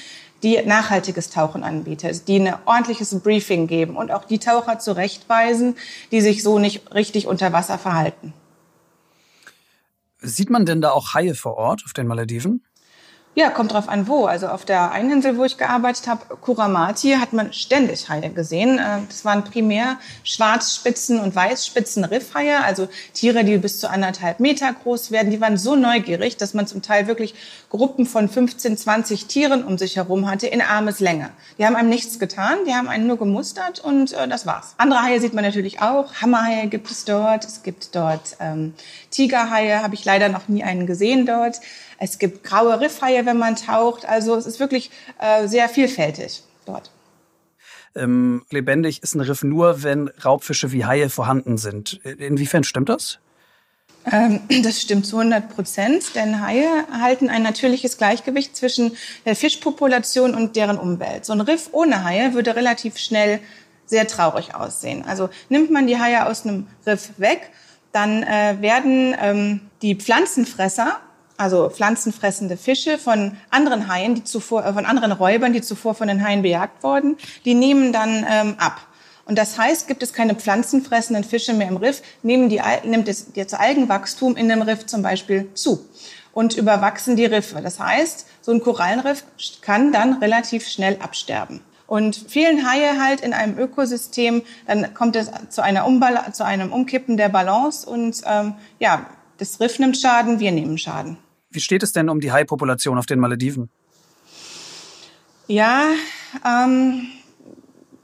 die 0.42 0.60
nachhaltiges 0.62 1.30
Tauchen 1.30 1.62
anbietet, 1.62 2.26
die 2.26 2.40
ein 2.40 2.54
ordentliches 2.64 3.18
Briefing 3.20 3.66
geben 3.66 3.96
und 3.96 4.10
auch 4.10 4.24
die 4.24 4.38
Taucher 4.38 4.78
zurechtweisen, 4.78 5.76
die 6.12 6.20
sich 6.20 6.42
so 6.42 6.58
nicht 6.58 6.94
richtig 6.94 7.26
unter 7.26 7.52
Wasser 7.52 7.78
verhalten. 7.78 8.32
Sieht 10.22 10.50
man 10.50 10.66
denn 10.66 10.80
da 10.80 10.90
auch 10.90 11.14
Haie 11.14 11.34
vor 11.34 11.56
Ort 11.56 11.82
auf 11.86 11.92
den 11.92 12.06
Malediven? 12.06 12.64
Ja, 13.40 13.48
kommt 13.48 13.72
drauf 13.72 13.88
an, 13.88 14.06
wo. 14.06 14.26
Also 14.26 14.48
auf 14.48 14.66
der 14.66 14.92
einen 14.92 15.10
Insel, 15.10 15.38
wo 15.38 15.44
ich 15.46 15.56
gearbeitet 15.56 16.06
habe, 16.08 16.36
Kuramati, 16.42 17.12
hat 17.12 17.32
man 17.32 17.54
ständig 17.54 18.10
Haie 18.10 18.28
gesehen. 18.28 18.78
Äh, 18.78 18.98
das 19.08 19.24
waren 19.24 19.44
primär 19.44 19.96
Schwarzspitzen- 20.26 21.18
und 21.18 21.34
Weißspitzen-Riffhaie, 21.34 22.62
also 22.62 22.86
Tiere, 23.14 23.42
die 23.42 23.56
bis 23.56 23.80
zu 23.80 23.88
anderthalb 23.88 24.40
Meter 24.40 24.70
groß 24.70 25.10
werden. 25.10 25.30
Die 25.30 25.40
waren 25.40 25.56
so 25.56 25.74
neugierig, 25.74 26.36
dass 26.36 26.52
man 26.52 26.66
zum 26.66 26.82
Teil 26.82 27.06
wirklich 27.06 27.34
Gruppen 27.70 28.04
von 28.04 28.28
15, 28.28 28.76
20 28.76 29.24
Tieren 29.24 29.64
um 29.64 29.78
sich 29.78 29.96
herum 29.96 30.30
hatte 30.30 30.46
in 30.46 30.60
Armeslänge. 30.60 31.30
Die 31.56 31.64
haben 31.64 31.76
einem 31.76 31.88
nichts 31.88 32.18
getan, 32.18 32.58
die 32.66 32.74
haben 32.74 32.88
einen 32.88 33.06
nur 33.06 33.16
gemustert 33.16 33.80
und 33.80 34.12
äh, 34.12 34.28
das 34.28 34.44
war's. 34.44 34.74
Andere 34.76 35.00
Haie 35.00 35.18
sieht 35.18 35.32
man 35.32 35.44
natürlich 35.44 35.80
auch. 35.80 36.12
Hammerhaie 36.20 36.66
gibt 36.66 36.90
es 36.90 37.06
dort. 37.06 37.46
Es 37.46 37.62
gibt 37.62 37.96
dort 37.96 38.36
ähm, 38.38 38.74
Tigerhaie, 39.10 39.82
habe 39.82 39.94
ich 39.94 40.04
leider 40.04 40.28
noch 40.28 40.48
nie 40.48 40.62
einen 40.62 40.86
gesehen 40.86 41.24
dort. 41.24 41.58
Es 42.00 42.18
gibt 42.18 42.42
graue 42.42 42.80
Riffhaie, 42.80 43.26
wenn 43.26 43.38
man 43.38 43.56
taucht. 43.56 44.06
Also 44.06 44.34
es 44.34 44.46
ist 44.46 44.58
wirklich 44.58 44.90
äh, 45.20 45.46
sehr 45.46 45.68
vielfältig 45.68 46.42
dort. 46.64 46.90
Ähm, 47.94 48.42
lebendig 48.50 49.02
ist 49.02 49.14
ein 49.14 49.20
Riff 49.20 49.44
nur, 49.44 49.82
wenn 49.82 50.08
Raubfische 50.24 50.72
wie 50.72 50.86
Haie 50.86 51.10
vorhanden 51.10 51.58
sind. 51.58 52.00
Inwiefern 52.04 52.64
stimmt 52.64 52.88
das? 52.88 53.18
Ähm, 54.10 54.40
das 54.62 54.80
stimmt 54.80 55.06
zu 55.06 55.18
100 55.18 55.54
Prozent, 55.54 56.14
denn 56.14 56.40
Haie 56.40 56.86
halten 56.90 57.28
ein 57.28 57.42
natürliches 57.42 57.98
Gleichgewicht 57.98 58.56
zwischen 58.56 58.96
der 59.26 59.36
Fischpopulation 59.36 60.34
und 60.34 60.56
deren 60.56 60.78
Umwelt. 60.78 61.26
So 61.26 61.34
ein 61.34 61.42
Riff 61.42 61.68
ohne 61.72 62.02
Haie 62.02 62.32
würde 62.32 62.56
relativ 62.56 62.96
schnell 62.96 63.40
sehr 63.84 64.06
traurig 64.06 64.54
aussehen. 64.54 65.04
Also 65.04 65.28
nimmt 65.50 65.70
man 65.70 65.86
die 65.86 65.98
Haie 65.98 66.26
aus 66.26 66.46
einem 66.46 66.66
Riff 66.86 67.10
weg, 67.18 67.50
dann 67.92 68.22
äh, 68.22 68.56
werden 68.60 69.14
ähm, 69.20 69.60
die 69.82 69.96
Pflanzenfresser 69.96 71.00
also 71.40 71.70
pflanzenfressende 71.70 72.56
Fische 72.56 72.98
von 72.98 73.36
anderen 73.48 73.88
Haien, 73.88 74.14
die 74.14 74.24
zuvor, 74.24 74.64
äh, 74.64 74.72
von 74.74 74.84
anderen 74.84 75.12
Räubern, 75.12 75.52
die 75.52 75.62
zuvor 75.62 75.94
von 75.94 76.08
den 76.08 76.22
Haien 76.22 76.42
bejagt 76.42 76.82
wurden, 76.82 77.16
die 77.44 77.54
nehmen 77.54 77.92
dann 77.92 78.26
ähm, 78.28 78.54
ab. 78.58 78.80
Und 79.24 79.38
das 79.38 79.58
heißt, 79.58 79.88
gibt 79.88 80.02
es 80.02 80.12
keine 80.12 80.34
pflanzenfressenden 80.34 81.24
Fische 81.24 81.54
mehr 81.54 81.68
im 81.68 81.76
Riff, 81.76 82.02
nehmen 82.22 82.48
die, 82.48 82.60
nimmt 82.84 83.08
das, 83.08 83.32
das 83.32 83.54
Algenwachstum 83.54 84.36
in 84.36 84.48
dem 84.48 84.60
Riff 84.60 84.86
zum 84.86 85.02
Beispiel 85.02 85.48
zu 85.54 85.88
und 86.32 86.56
überwachsen 86.56 87.16
die 87.16 87.24
Riffe. 87.24 87.60
Das 87.62 87.80
heißt, 87.80 88.26
so 88.42 88.52
ein 88.52 88.60
Korallenriff 88.60 89.24
kann 89.62 89.92
dann 89.92 90.14
relativ 90.14 90.68
schnell 90.68 90.98
absterben. 91.00 91.60
Und 91.86 92.24
vielen 92.28 92.68
Haie 92.68 93.00
halt 93.00 93.20
in 93.20 93.32
einem 93.32 93.58
Ökosystem, 93.58 94.42
dann 94.66 94.94
kommt 94.94 95.16
es 95.16 95.30
zu, 95.48 95.62
einer 95.62 95.86
Umbal 95.86 96.32
zu 96.32 96.44
einem 96.44 96.72
Umkippen 96.72 97.16
der 97.16 97.30
Balance 97.30 97.88
und 97.88 98.20
ähm, 98.26 98.54
ja, 98.78 99.06
das 99.38 99.58
Riff 99.58 99.78
nimmt 99.78 99.96
Schaden, 99.96 100.38
wir 100.38 100.52
nehmen 100.52 100.76
Schaden. 100.76 101.16
Wie 101.50 101.60
steht 101.60 101.82
es 101.82 101.92
denn 101.92 102.08
um 102.08 102.20
die 102.20 102.32
Haipopulation 102.32 102.98
auf 102.98 103.06
den 103.06 103.18
Malediven? 103.18 103.70
Ja, 105.48 105.90
ähm, 106.46 107.08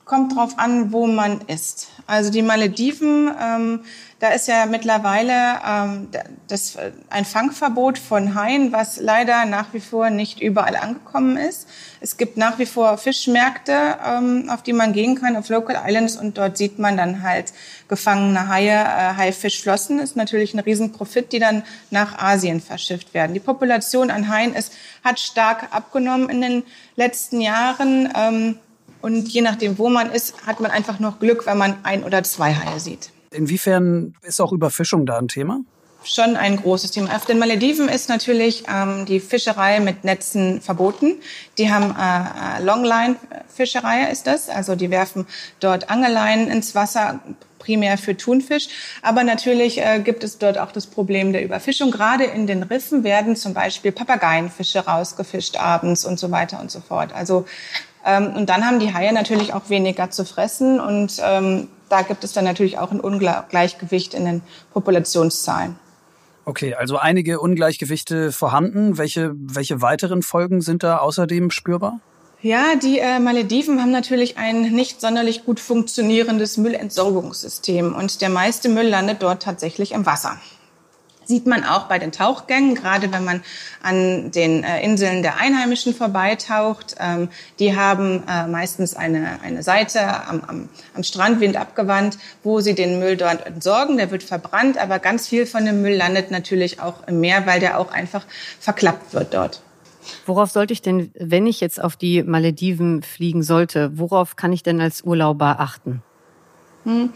kommt 0.06 0.36
drauf 0.36 0.52
an, 0.56 0.92
wo 0.92 1.08
man 1.08 1.40
ist. 1.48 1.88
Also 2.06 2.30
die 2.30 2.42
Malediven, 2.42 3.28
ähm, 3.42 3.80
da 4.20 4.28
ist 4.28 4.46
ja 4.46 4.64
mittlerweile 4.64 5.58
ähm, 5.66 6.08
das, 6.46 6.78
ein 7.10 7.25
Fangverbot 7.25 7.98
von 7.98 8.36
Haien, 8.36 8.70
was 8.70 9.00
leider 9.00 9.44
nach 9.46 9.75
wie 9.75 9.80
vor 9.80 10.10
nicht 10.10 10.40
überall 10.40 10.76
angekommen 10.76 11.36
ist. 11.36 11.68
Es 12.00 12.16
gibt 12.16 12.36
nach 12.36 12.60
wie 12.60 12.66
vor 12.66 12.98
Fischmärkte, 12.98 13.96
ähm, 14.06 14.48
auf 14.48 14.62
die 14.62 14.72
man 14.72 14.92
gehen 14.92 15.16
kann, 15.20 15.36
auf 15.36 15.48
Local 15.48 15.76
Islands, 15.84 16.16
und 16.16 16.38
dort 16.38 16.56
sieht 16.56 16.78
man 16.78 16.96
dann 16.96 17.22
halt 17.22 17.52
gefangene 17.88 18.48
Haie, 18.48 18.70
äh, 18.70 19.16
Haifischflossen. 19.16 19.98
Ist 19.98 20.14
natürlich 20.14 20.54
ein 20.54 20.60
Riesenprofit, 20.60 21.32
die 21.32 21.40
dann 21.40 21.64
nach 21.90 22.16
Asien 22.18 22.60
verschifft 22.60 23.12
werden. 23.12 23.34
Die 23.34 23.40
Population 23.40 24.12
an 24.12 24.28
Haien 24.28 24.54
ist, 24.54 24.72
hat 25.02 25.18
stark 25.18 25.75
abgenommen 25.75 26.28
in 26.28 26.40
den 26.40 26.62
letzten 26.94 27.40
Jahren. 27.40 28.08
Ähm, 28.16 28.58
und 29.06 29.28
je 29.28 29.40
nachdem, 29.40 29.78
wo 29.78 29.88
man 29.88 30.10
ist, 30.10 30.34
hat 30.48 30.58
man 30.58 30.72
einfach 30.72 30.98
noch 30.98 31.20
Glück, 31.20 31.46
wenn 31.46 31.56
man 31.56 31.76
ein 31.84 32.02
oder 32.02 32.25
zwei 32.25 32.52
Haie 32.52 32.80
sieht. 32.80 33.10
Inwiefern 33.30 34.14
ist 34.22 34.40
auch 34.40 34.50
Überfischung 34.50 35.06
da 35.06 35.16
ein 35.16 35.28
Thema? 35.28 35.60
Schon 36.02 36.34
ein 36.34 36.56
großes 36.56 36.90
Thema. 36.90 37.14
Auf 37.14 37.25
den 37.25 37.38
Malediven 37.38 37.88
ist 37.88 38.08
natürlich 38.08 38.64
ähm, 38.68 39.06
die 39.06 39.20
Fischerei 39.20 39.78
mit 39.78 40.02
Netzen 40.02 40.60
verboten. 40.60 41.20
Die 41.56 41.70
haben 41.70 41.94
äh, 41.96 42.58
äh 42.58 42.64
Longline-Fischerei 42.64 44.10
ist 44.10 44.26
das, 44.26 44.48
also 44.48 44.75
die 44.75 44.90
werfen 44.90 45.26
dort 45.60 45.88
Angeleien 45.88 46.48
ins 46.48 46.75
Wasser, 46.75 47.20
primär 47.60 47.98
für 47.98 48.16
Thunfisch. 48.16 48.68
Aber 49.02 49.22
natürlich 49.22 49.78
äh, 49.78 50.00
gibt 50.00 50.25
es 50.25 50.38
dort 50.38 50.58
auch 50.58 50.72
das 50.72 50.86
Problem 50.86 51.32
der 51.32 51.44
Überfischung. 51.44 51.92
Gerade 51.92 52.25
in 52.25 52.48
den 52.48 52.64
Riffen 52.64 53.04
werden 53.04 53.36
zum 53.36 53.54
Beispiel 53.54 53.92
Papageienfische 53.92 54.80
rausgefischt 54.80 55.56
abends 55.56 56.04
und 56.04 56.18
so 56.18 56.32
weiter 56.32 56.60
und 56.60 56.72
so 56.72 56.80
fort. 56.80 57.12
Also 57.12 57.46
und 58.06 58.46
dann 58.46 58.64
haben 58.64 58.78
die 58.78 58.94
Haie 58.94 59.12
natürlich 59.12 59.52
auch 59.52 59.68
weniger 59.68 60.10
zu 60.10 60.25
fressen 60.25 60.78
und 60.78 61.20
ähm, 61.22 61.68
da 61.88 62.02
gibt 62.02 62.25
es 62.25 62.32
dann 62.32 62.44
natürlich 62.44 62.78
auch 62.78 62.92
ein 62.92 63.00
Ungleichgewicht 63.00 64.14
in 64.14 64.25
den 64.25 64.42
Populationszahlen. 64.72 65.76
Okay, 66.44 66.75
also 66.75 66.96
einige 66.96 67.40
Ungleichgewichte 67.40 68.30
vorhanden. 68.30 68.98
Welche, 68.98 69.32
welche 69.34 69.82
weiteren 69.82 70.22
Folgen 70.22 70.60
sind 70.60 70.84
da 70.84 70.98
außerdem 70.98 71.50
spürbar? 71.50 71.98
Ja, 72.40 72.76
die 72.80 73.00
äh, 73.00 73.18
Malediven 73.18 73.80
haben 73.80 73.90
natürlich 73.90 74.38
ein 74.38 74.72
nicht 74.72 75.00
sonderlich 75.00 75.44
gut 75.44 75.58
funktionierendes 75.58 76.58
Müllentsorgungssystem 76.58 77.94
und 77.94 78.20
der 78.20 78.28
meiste 78.28 78.68
Müll 78.68 78.86
landet 78.86 79.22
dort 79.22 79.42
tatsächlich 79.42 79.92
im 79.92 80.06
Wasser 80.06 80.38
sieht 81.26 81.47
man 81.47 81.64
auch 81.64 81.85
bei 81.85 81.99
den 81.99 82.12
Tauchgängen, 82.12 82.75
gerade 82.75 83.12
wenn 83.12 83.25
man 83.25 83.42
an 83.83 84.30
den 84.30 84.64
äh, 84.64 84.83
Inseln 84.83 85.23
der 85.23 85.38
Einheimischen 85.38 85.95
vorbeitaucht. 85.95 86.97
Ähm, 87.00 87.28
die 87.59 87.76
haben 87.76 88.23
äh, 88.28 88.47
meistens 88.47 88.95
eine, 88.95 89.40
eine 89.42 89.62
Seite 89.62 90.26
am, 90.26 90.42
am, 90.47 90.68
am 90.95 91.02
Strandwind 91.02 91.56
abgewandt, 91.56 92.18
wo 92.42 92.61
sie 92.61 92.75
den 92.75 92.99
Müll 92.99 93.16
dort 93.16 93.47
entsorgen. 93.47 93.97
Der 93.97 94.11
wird 94.11 94.23
verbrannt, 94.23 94.78
aber 94.78 94.99
ganz 94.99 95.28
viel 95.28 95.47
von 95.47 95.64
dem 95.64 95.83
Müll 95.83 95.97
landet 95.97 96.30
natürlich 96.30 96.80
auch 96.80 97.06
im 97.06 97.21
Meer, 97.21 97.47
weil 97.47 97.61
der 97.61 97.78
auch 97.78 97.92
einfach 97.92 98.25
verklappt 98.61 99.12
wird 99.14 99.35
dort. 99.35 99.62
Worauf 100.25 100.50
sollte 100.50 100.73
ich 100.73 100.83
denn, 100.83 101.11
wenn 101.18 101.47
ich 101.47 101.61
jetzt 101.61 101.83
auf 101.83 101.97
die 101.97 102.23
Malediven 102.23 103.02
fliegen 103.02 103.42
sollte, 103.42 103.90
worauf 103.99 104.37
kann 104.37 104.52
ich 104.52 104.62
denn 104.62 104.80
als 104.80 105.02
Urlauber 105.02 105.59
achten? 105.59 106.02
Hm. 106.85 107.11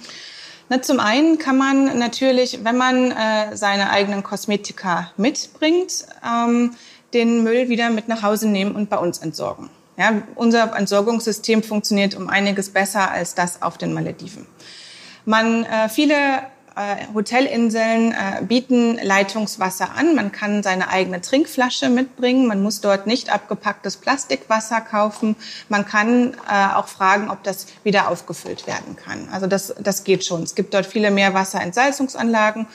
Na, 0.70 0.80
zum 0.80 1.00
einen 1.00 1.36
kann 1.38 1.58
man 1.58 1.98
natürlich, 1.98 2.60
wenn 2.62 2.76
man 2.76 3.10
äh, 3.10 3.56
seine 3.56 3.90
eigenen 3.90 4.22
Kosmetika 4.22 5.10
mitbringt, 5.16 6.06
ähm, 6.24 6.76
den 7.12 7.42
Müll 7.42 7.68
wieder 7.68 7.90
mit 7.90 8.06
nach 8.06 8.22
Hause 8.22 8.48
nehmen 8.48 8.76
und 8.76 8.88
bei 8.88 8.96
uns 8.96 9.18
entsorgen. 9.18 9.68
Ja, 9.96 10.22
unser 10.36 10.76
Entsorgungssystem 10.76 11.64
funktioniert 11.64 12.14
um 12.14 12.28
einiges 12.28 12.70
besser 12.70 13.10
als 13.10 13.34
das 13.34 13.62
auf 13.62 13.78
den 13.78 13.92
Malediven. 13.92 14.46
Man, 15.24 15.64
äh, 15.64 15.88
viele 15.88 16.14
Hotelinseln 17.14 18.12
äh, 18.12 18.42
bieten 18.42 18.98
Leitungswasser 19.02 19.90
an. 19.96 20.14
Man 20.14 20.32
kann 20.32 20.62
seine 20.62 20.88
eigene 20.88 21.20
Trinkflasche 21.20 21.88
mitbringen. 21.88 22.46
Man 22.46 22.62
muss 22.62 22.80
dort 22.80 23.06
nicht 23.06 23.32
abgepacktes 23.32 23.96
Plastikwasser 23.96 24.80
kaufen. 24.80 25.36
Man 25.68 25.84
kann 25.84 26.34
äh, 26.48 26.74
auch 26.74 26.88
fragen, 26.88 27.30
ob 27.30 27.42
das 27.42 27.66
wieder 27.84 28.08
aufgefüllt 28.08 28.66
werden 28.66 28.96
kann. 28.96 29.28
Also 29.32 29.46
das, 29.46 29.74
das 29.78 30.04
geht 30.04 30.24
schon. 30.24 30.42
Es 30.42 30.54
gibt 30.54 30.74
dort 30.74 30.86
viele 30.86 31.10
Meerwasserentsalzungsanlagen 31.10 32.66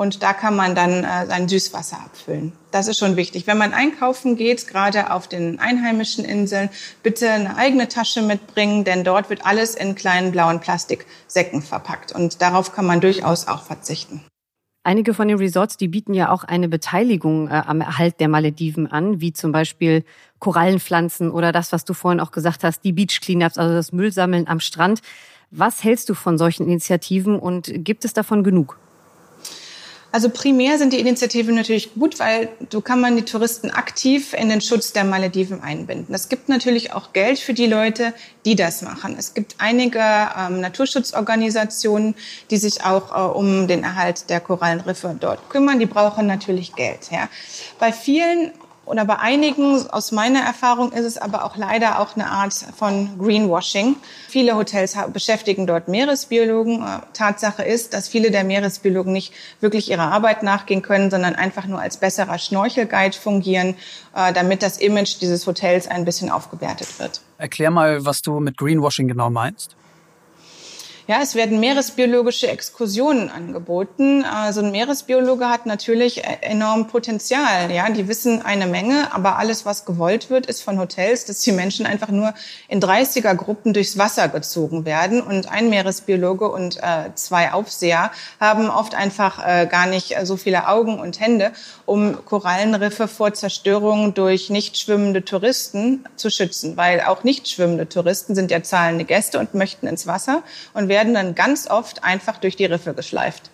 und 0.00 0.22
da 0.22 0.32
kann 0.32 0.56
man 0.56 0.74
dann 0.74 1.04
äh, 1.04 1.26
sein 1.26 1.46
Süßwasser 1.46 1.98
abfüllen. 1.98 2.52
Das 2.70 2.88
ist 2.88 2.96
schon 2.96 3.16
wichtig. 3.16 3.46
Wenn 3.46 3.58
man 3.58 3.74
einkaufen 3.74 4.34
geht, 4.34 4.66
gerade 4.66 5.12
auf 5.12 5.28
den 5.28 5.60
einheimischen 5.60 6.24
Inseln, 6.24 6.70
bitte 7.02 7.28
eine 7.28 7.56
eigene 7.56 7.86
Tasche 7.86 8.22
mitbringen, 8.22 8.84
denn 8.84 9.04
dort 9.04 9.28
wird 9.28 9.44
alles 9.44 9.74
in 9.74 9.94
kleinen 9.94 10.32
blauen 10.32 10.58
Plastiksäcken 10.58 11.60
verpackt. 11.60 12.12
Und 12.12 12.40
darauf 12.40 12.72
kann 12.72 12.86
man 12.86 13.02
durchaus 13.02 13.46
auch 13.46 13.62
verzichten. 13.62 14.24
Einige 14.84 15.12
von 15.12 15.28
den 15.28 15.36
Resorts, 15.36 15.76
die 15.76 15.88
bieten 15.88 16.14
ja 16.14 16.30
auch 16.30 16.44
eine 16.44 16.70
Beteiligung 16.70 17.48
äh, 17.48 17.62
am 17.66 17.82
Erhalt 17.82 18.20
der 18.20 18.28
Malediven 18.28 18.90
an, 18.90 19.20
wie 19.20 19.34
zum 19.34 19.52
Beispiel 19.52 20.06
Korallenpflanzen 20.38 21.30
oder 21.30 21.52
das, 21.52 21.72
was 21.72 21.84
du 21.84 21.92
vorhin 21.92 22.20
auch 22.20 22.30
gesagt 22.30 22.64
hast, 22.64 22.84
die 22.84 22.92
Beach 22.92 23.20
Cleanups, 23.20 23.58
also 23.58 23.74
das 23.74 23.92
Müllsammeln 23.92 24.48
am 24.48 24.60
Strand. 24.60 25.02
Was 25.50 25.84
hältst 25.84 26.08
du 26.08 26.14
von 26.14 26.38
solchen 26.38 26.64
Initiativen 26.64 27.38
und 27.38 27.70
gibt 27.84 28.06
es 28.06 28.14
davon 28.14 28.42
genug? 28.42 28.78
Also 30.12 30.28
primär 30.28 30.78
sind 30.78 30.92
die 30.92 30.98
Initiativen 30.98 31.54
natürlich 31.54 31.94
gut, 31.94 32.18
weil 32.18 32.48
so 32.70 32.80
kann 32.80 33.00
man 33.00 33.16
die 33.16 33.24
Touristen 33.24 33.70
aktiv 33.70 34.32
in 34.32 34.48
den 34.48 34.60
Schutz 34.60 34.92
der 34.92 35.04
Malediven 35.04 35.62
einbinden. 35.62 36.14
Es 36.14 36.28
gibt 36.28 36.48
natürlich 36.48 36.92
auch 36.92 37.12
Geld 37.12 37.38
für 37.38 37.54
die 37.54 37.66
Leute, 37.66 38.12
die 38.44 38.56
das 38.56 38.82
machen. 38.82 39.14
Es 39.18 39.34
gibt 39.34 39.56
einige 39.58 40.00
ähm, 40.00 40.60
Naturschutzorganisationen, 40.60 42.16
die 42.50 42.56
sich 42.56 42.84
auch 42.84 43.14
äh, 43.14 43.38
um 43.38 43.68
den 43.68 43.84
Erhalt 43.84 44.28
der 44.30 44.40
Korallenriffe 44.40 45.16
dort 45.18 45.48
kümmern. 45.48 45.78
Die 45.78 45.86
brauchen 45.86 46.26
natürlich 46.26 46.74
Geld. 46.74 47.10
Ja. 47.12 47.28
Bei 47.78 47.92
vielen 47.92 48.50
oder 48.90 49.04
bei 49.04 49.20
einigen, 49.20 49.88
aus 49.90 50.10
meiner 50.10 50.40
Erfahrung, 50.40 50.90
ist 50.90 51.04
es 51.04 51.16
aber 51.16 51.44
auch 51.44 51.56
leider 51.56 52.00
auch 52.00 52.16
eine 52.16 52.26
Art 52.26 52.52
von 52.52 53.16
Greenwashing. 53.18 53.94
Viele 54.28 54.56
Hotels 54.56 54.96
beschäftigen 55.12 55.68
dort 55.68 55.86
Meeresbiologen. 55.86 56.82
Äh, 56.82 56.98
Tatsache 57.12 57.62
ist, 57.62 57.94
dass 57.94 58.08
viele 58.08 58.32
der 58.32 58.42
Meeresbiologen 58.42 59.12
nicht 59.12 59.32
wirklich 59.60 59.90
ihrer 59.90 60.10
Arbeit 60.10 60.42
nachgehen 60.42 60.82
können, 60.82 61.08
sondern 61.08 61.36
einfach 61.36 61.66
nur 61.66 61.80
als 61.80 61.98
besserer 61.98 62.38
Schnorchelguide 62.38 63.16
fungieren, 63.16 63.76
äh, 64.14 64.32
damit 64.32 64.62
das 64.62 64.78
Image 64.78 65.20
dieses 65.20 65.46
Hotels 65.46 65.86
ein 65.86 66.04
bisschen 66.04 66.28
aufgewertet 66.28 66.98
wird. 66.98 67.20
Erklär 67.38 67.70
mal, 67.70 68.04
was 68.04 68.22
du 68.22 68.40
mit 68.40 68.56
Greenwashing 68.56 69.06
genau 69.06 69.30
meinst. 69.30 69.76
Ja, 71.10 71.18
es 71.22 71.34
werden 71.34 71.58
meeresbiologische 71.58 72.46
Exkursionen 72.46 73.30
angeboten. 73.30 74.24
Also 74.24 74.60
ein 74.60 74.70
Meeresbiologe 74.70 75.48
hat 75.48 75.66
natürlich 75.66 76.18
e- 76.18 76.38
enorm 76.42 76.86
Potenzial. 76.86 77.72
Ja, 77.72 77.90
die 77.90 78.06
wissen 78.06 78.42
eine 78.42 78.68
Menge, 78.68 79.12
aber 79.12 79.36
alles, 79.36 79.66
was 79.66 79.84
gewollt 79.84 80.30
wird, 80.30 80.46
ist 80.46 80.62
von 80.62 80.78
Hotels, 80.78 81.24
dass 81.24 81.40
die 81.40 81.50
Menschen 81.50 81.84
einfach 81.84 82.10
nur 82.10 82.32
in 82.68 82.80
30er 82.80 83.34
Gruppen 83.34 83.72
durchs 83.72 83.98
Wasser 83.98 84.28
gezogen 84.28 84.84
werden. 84.84 85.20
Und 85.20 85.50
ein 85.50 85.68
Meeresbiologe 85.68 86.48
und 86.48 86.76
äh, 86.76 87.12
zwei 87.16 87.54
Aufseher 87.54 88.12
haben 88.38 88.70
oft 88.70 88.94
einfach 88.94 89.44
äh, 89.44 89.66
gar 89.66 89.86
nicht 89.86 90.14
so 90.22 90.36
viele 90.36 90.68
Augen 90.68 91.00
und 91.00 91.18
Hände, 91.18 91.50
um 91.86 92.24
Korallenriffe 92.24 93.08
vor 93.08 93.34
Zerstörung 93.34 94.14
durch 94.14 94.48
nicht 94.48 94.78
schwimmende 94.78 95.24
Touristen 95.24 96.04
zu 96.14 96.30
schützen. 96.30 96.76
Weil 96.76 97.00
auch 97.00 97.24
nicht 97.24 97.48
schwimmende 97.48 97.88
Touristen 97.88 98.36
sind 98.36 98.52
ja 98.52 98.62
zahlende 98.62 99.04
Gäste 99.04 99.40
und 99.40 99.54
möchten 99.54 99.88
ins 99.88 100.06
Wasser 100.06 100.44
und 100.72 100.88
werden 100.88 100.99
werden 101.00 101.14
dann 101.14 101.34
ganz 101.34 101.66
oft 101.66 102.04
einfach 102.04 102.36
durch 102.36 102.56
die 102.56 102.66
Riffe 102.66 102.92
geschleift. 102.92 103.50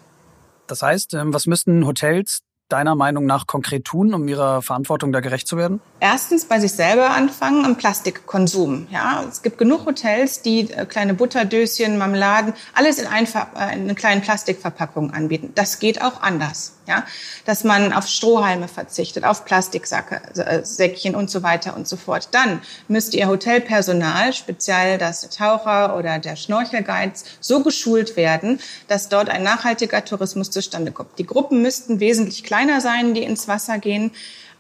Das 0.67 0.83
heißt, 0.83 1.15
ähm, 1.15 1.33
was 1.33 1.47
müssten 1.47 1.87
Hotels 1.87 2.41
deiner 2.69 2.97
Meinung 2.97 3.25
nach 3.25 3.47
konkret 3.47 3.85
tun, 3.85 4.13
um 4.13 4.27
ihrer 4.27 4.63
Verantwortung 4.63 5.13
da 5.13 5.21
gerecht 5.21 5.47
zu 5.47 5.57
werden? 5.57 5.81
Erstens 6.01 6.47
bei 6.47 6.59
sich 6.59 6.73
selber 6.73 7.11
anfangen 7.11 7.65
am 7.65 7.77
Plastikkonsum. 7.77 8.89
Ja, 8.91 9.23
es 9.29 9.43
gibt 9.43 9.59
genug 9.59 9.87
Hotels, 9.87 10.43
die 10.43 10.73
äh, 10.73 10.87
kleine 10.87 11.15
Butterdöschen, 11.15 11.99
Marmeladen, 11.99 12.53
alles 12.75 12.99
in, 12.99 13.07
ein, 13.07 13.29
äh, 13.55 13.77
in 13.77 13.95
kleinen 13.95 14.23
Plastikverpackungen 14.23 15.13
anbieten. 15.13 15.53
Das 15.55 15.79
geht 15.79 16.03
auch 16.03 16.21
anders. 16.23 16.76
Ja, 16.87 17.05
dass 17.45 17.65
man 17.65 17.93
auf 17.93 18.07
Strohhalme 18.07 18.69
verzichtet, 18.69 19.25
auf 19.25 19.45
Plastiksäckchen 19.45 21.15
äh, 21.15 21.17
und 21.17 21.31
so 21.31 21.43
weiter 21.43 21.75
und 21.77 21.89
so 21.89 21.97
fort. 21.97 22.29
Dann 22.31 22.63
müsste 22.87 23.17
ihr 23.17 23.27
Hotelpersonal, 23.27 24.33
speziell 24.33 24.97
das 24.97 25.29
Taucher 25.31 25.97
oder 25.97 26.21
der 26.21 26.37
Schnorchelguides, 26.37 27.25
so 27.41 27.63
geschult 27.63 28.17
werden, 28.17 28.61
dass 28.87 29.09
dort 29.09 29.29
ein 29.29 29.43
nachhaltiger 29.43 30.05
Tourismus 30.05 30.51
zustande 30.51 30.93
kommt. 30.93 31.19
Die 31.19 31.27
Gruppen 31.27 31.61
müssten 31.61 31.99
wesentlich 31.99 32.45
kleiner 32.45 32.81
sein, 32.81 33.15
die 33.15 33.25
ins 33.25 33.49
Wasser 33.49 33.79
gehen. 33.79 34.13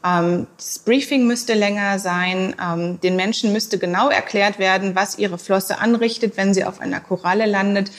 Ähm, 0.04 0.46
das 0.56 0.78
Briefing 0.78 1.26
müsste 1.26 1.54
länger 1.54 1.98
sein. 1.98 2.54
Ähm, 2.62 3.00
den 3.00 3.16
Menschen 3.16 3.52
müsste 3.52 3.78
genau 3.78 4.08
erklärt 4.08 4.58
werden, 4.58 4.94
was 4.94 5.18
ihre 5.18 5.38
Flosse 5.38 5.78
anrichtet, 5.78 6.36
wenn 6.36 6.54
sie 6.54 6.64
auf 6.64 6.80
einer 6.80 7.00
Koralle 7.00 7.46
landet 7.46 7.90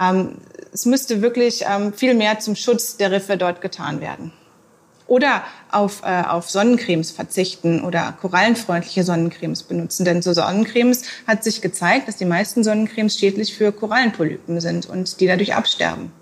ähm, 0.00 0.38
es 0.72 0.86
müsste 0.86 1.22
wirklich 1.22 1.64
ähm, 1.68 1.92
viel 1.92 2.14
mehr 2.14 2.38
zum 2.38 2.56
Schutz 2.56 2.96
der 2.96 3.10
Riffe 3.10 3.36
dort 3.36 3.60
getan 3.60 4.00
werden. 4.00 4.32
Oder 5.06 5.42
auf, 5.72 6.02
äh, 6.04 6.22
auf 6.22 6.48
Sonnencremes 6.48 7.10
verzichten 7.10 7.82
oder 7.82 8.16
korallenfreundliche 8.20 9.02
Sonnencremes 9.02 9.64
benutzen. 9.64 10.04
Denn 10.04 10.22
so 10.22 10.32
Sonnencremes 10.32 11.02
hat 11.26 11.42
sich 11.42 11.60
gezeigt, 11.60 12.06
dass 12.06 12.16
die 12.16 12.24
meisten 12.24 12.62
Sonnencremes 12.62 13.18
schädlich 13.18 13.56
für 13.56 13.72
Korallenpolypen 13.72 14.60
sind 14.60 14.86
und 14.86 15.20
die 15.20 15.26
dadurch 15.26 15.54
absterben. 15.54 16.12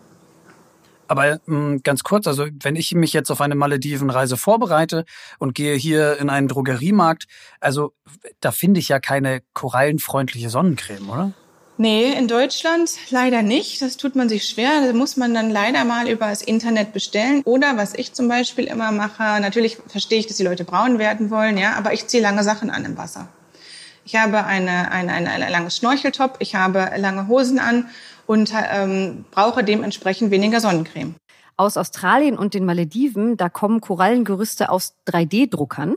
Aber 1.06 1.40
ähm, 1.48 1.80
ganz 1.82 2.02
kurz, 2.02 2.26
also 2.26 2.46
wenn 2.62 2.76
ich 2.76 2.94
mich 2.94 3.12
jetzt 3.12 3.30
auf 3.30 3.40
eine 3.40 3.54
Maledivenreise 3.54 4.36
vorbereite 4.36 5.04
und 5.38 5.54
gehe 5.54 5.74
hier 5.74 6.18
in 6.18 6.30
einen 6.30 6.48
Drogeriemarkt, 6.48 7.26
also 7.60 7.92
da 8.40 8.52
finde 8.52 8.80
ich 8.80 8.88
ja 8.88 9.00
keine 9.00 9.42
korallenfreundliche 9.54 10.50
Sonnencreme, 10.50 11.10
oder? 11.10 11.32
Nee, 11.80 12.12
in 12.12 12.26
Deutschland 12.26 12.90
leider 13.10 13.42
nicht. 13.42 13.80
Das 13.80 13.96
tut 13.96 14.16
man 14.16 14.28
sich 14.28 14.48
schwer. 14.48 14.84
Da 14.84 14.92
muss 14.92 15.16
man 15.16 15.32
dann 15.32 15.48
leider 15.48 15.84
mal 15.84 16.08
über 16.08 16.26
das 16.26 16.42
Internet 16.42 16.92
bestellen. 16.92 17.42
Oder 17.44 17.76
was 17.76 17.94
ich 17.94 18.12
zum 18.12 18.26
Beispiel 18.26 18.64
immer 18.64 18.90
mache, 18.90 19.40
natürlich 19.40 19.78
verstehe 19.86 20.18
ich, 20.18 20.26
dass 20.26 20.38
die 20.38 20.42
Leute 20.42 20.64
braun 20.64 20.98
werden 20.98 21.30
wollen, 21.30 21.56
ja, 21.56 21.74
aber 21.74 21.92
ich 21.92 22.08
ziehe 22.08 22.20
lange 22.20 22.42
Sachen 22.42 22.70
an 22.70 22.84
im 22.84 22.98
Wasser. 22.98 23.28
Ich 24.04 24.16
habe 24.16 24.44
eine, 24.44 24.90
eine, 24.90 25.12
eine, 25.12 25.30
eine 25.30 25.50
lange 25.50 25.70
Schnorcheltop, 25.70 26.38
ich 26.40 26.56
habe 26.56 26.90
lange 26.96 27.28
Hosen 27.28 27.60
an 27.60 27.88
und 28.26 28.52
ähm, 28.72 29.24
brauche 29.30 29.62
dementsprechend 29.62 30.32
weniger 30.32 30.60
Sonnencreme. 30.60 31.14
Aus 31.56 31.76
Australien 31.76 32.36
und 32.36 32.54
den 32.54 32.64
Malediven, 32.64 33.36
da 33.36 33.48
kommen 33.48 33.80
Korallengerüste 33.80 34.70
aus 34.70 34.94
3D-Druckern 35.06 35.94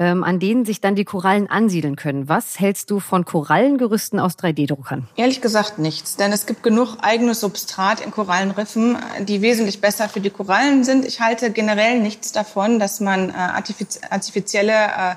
ähm, 0.00 0.24
an 0.24 0.40
denen 0.40 0.64
sich 0.64 0.80
dann 0.80 0.94
die 0.94 1.04
Korallen 1.04 1.48
ansiedeln 1.48 1.94
können. 1.94 2.26
Was 2.26 2.58
hältst 2.58 2.90
du 2.90 3.00
von 3.00 3.26
Korallengerüsten 3.26 4.18
aus 4.18 4.32
3D-Druckern? 4.32 5.06
Ehrlich 5.14 5.42
gesagt 5.42 5.78
nichts, 5.78 6.16
denn 6.16 6.32
es 6.32 6.46
gibt 6.46 6.62
genug 6.62 6.96
eigenes 7.02 7.40
Substrat 7.40 8.00
in 8.00 8.10
Korallenriffen, 8.10 8.96
die 9.20 9.42
wesentlich 9.42 9.82
besser 9.82 10.08
für 10.08 10.20
die 10.20 10.30
Korallen 10.30 10.84
sind. 10.84 11.04
Ich 11.04 11.20
halte 11.20 11.50
generell 11.50 12.00
nichts 12.00 12.32
davon, 12.32 12.78
dass 12.78 13.00
man 13.00 13.28
äh, 13.28 13.34
artifizielle 13.34 14.72
äh, 14.72 15.14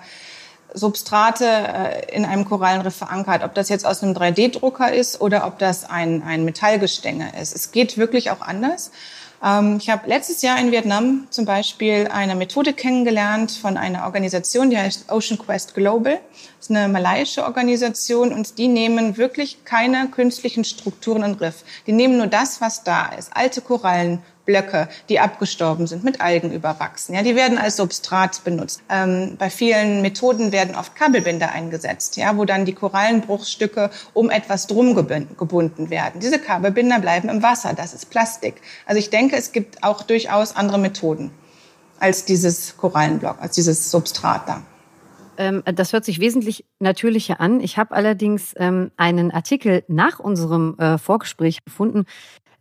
Substrate 0.74 1.46
äh, 1.46 2.16
in 2.16 2.26
einem 2.26 2.44
Korallenriff 2.44 2.96
verankert, 2.96 3.44
ob 3.44 3.56
das 3.56 3.70
jetzt 3.70 3.86
aus 3.86 4.04
einem 4.04 4.14
3D-Drucker 4.14 4.92
ist 4.92 5.22
oder 5.22 5.48
ob 5.48 5.60
das 5.60 5.90
ein, 5.90 6.24
ein 6.24 6.44
Metallgestänge 6.44 7.32
ist. 7.42 7.56
Es 7.56 7.72
geht 7.72 7.98
wirklich 7.98 8.32
auch 8.32 8.42
anders. 8.42 8.92
Ähm, 9.44 9.78
ich 9.80 9.90
habe 9.90 10.08
letztes 10.08 10.42
Jahr 10.42 10.60
in 10.60 10.72
Vietnam 10.72 11.28
zum 11.30 11.46
Beispiel 11.46 12.08
eine 12.08 12.36
Methode 12.36 12.74
kennengelernt 12.74 13.52
von 13.52 13.78
einer 13.78 14.06
Organisation, 14.06 14.70
die 14.70 14.78
heißt 14.78 15.12
Ocean 15.12 15.38
Quest 15.38 15.76
Global. 15.76 16.20
Das 16.58 16.70
ist 16.70 16.76
eine 16.76 16.88
malaiische 16.88 17.44
Organisation 17.44 18.32
und 18.32 18.58
die 18.58 18.70
nehmen 18.70 19.18
wirklich 19.18 19.66
keine 19.66 20.08
künstlichen 20.08 20.64
Strukturen 20.64 21.24
im 21.24 21.34
Riff. 21.34 21.64
Die 21.86 21.92
nehmen 21.92 22.18
nur 22.18 22.28
das, 22.28 22.62
was 22.62 22.84
da 22.84 23.08
ist. 23.08 23.36
Alte 23.36 23.62
Korallen, 23.62 24.22
Blöcke, 24.46 24.90
die 25.10 25.20
abgestorben 25.20 25.88
sind, 25.88 26.04
mit 26.04 26.22
Algen 26.22 26.52
überwachsen. 26.52 27.16
Ja, 27.16 27.24
die 27.24 27.36
werden 27.36 27.58
als 27.58 27.78
Substrat 27.78 28.44
benutzt. 28.44 28.82
Ähm, 28.90 29.36
bei 29.38 29.50
vielen 29.50 30.02
Methoden 30.02 30.52
werden 30.52 30.76
oft 30.76 30.96
Kabelbinder 30.96 31.52
eingesetzt, 31.52 32.18
ja, 32.18 32.36
wo 32.38 32.46
dann 32.46 32.66
die 32.66 32.74
Korallenbruchstücke 32.74 33.90
um 34.14 34.30
etwas 34.30 34.68
drum 34.68 34.96
gebunden 34.96 35.90
werden. 35.90 36.20
Diese 36.20 36.40
Kabelbinder 36.40 37.00
bleiben 37.00 37.30
im 37.30 37.42
Wasser. 37.42 37.74
Das 37.74 37.94
ist 37.94 38.10
Plastik. 38.10 38.62
Also 38.86 39.00
ich 39.00 39.10
denke, 39.10 39.36
es 39.38 39.52
gibt 39.52 39.84
auch 39.84 40.04
durchaus 40.04 40.56
andere 40.56 40.78
Methoden 40.78 41.32
als 42.00 42.26
dieses 42.26 42.76
Korallenblock, 42.76 43.42
als 43.42 43.56
dieses 43.56 43.90
Substrat 43.90 44.48
da. 44.48 44.64
Ähm, 45.38 45.64
das 45.66 45.94
hört 45.94 46.06
sich 46.06 46.20
wesentlich 46.20 46.66
natürlicher 46.80 47.40
an. 47.40 47.60
Ich 47.60 47.78
habe 47.78 47.96
allerdings 47.96 48.54
ähm, 48.58 48.92
einen 48.98 49.32
Artikel 49.32 49.84
nach 49.88 50.20
unserem 50.20 50.78
äh, 50.78 50.98
Vorgespräch 50.98 51.64
gefunden, 51.64 52.06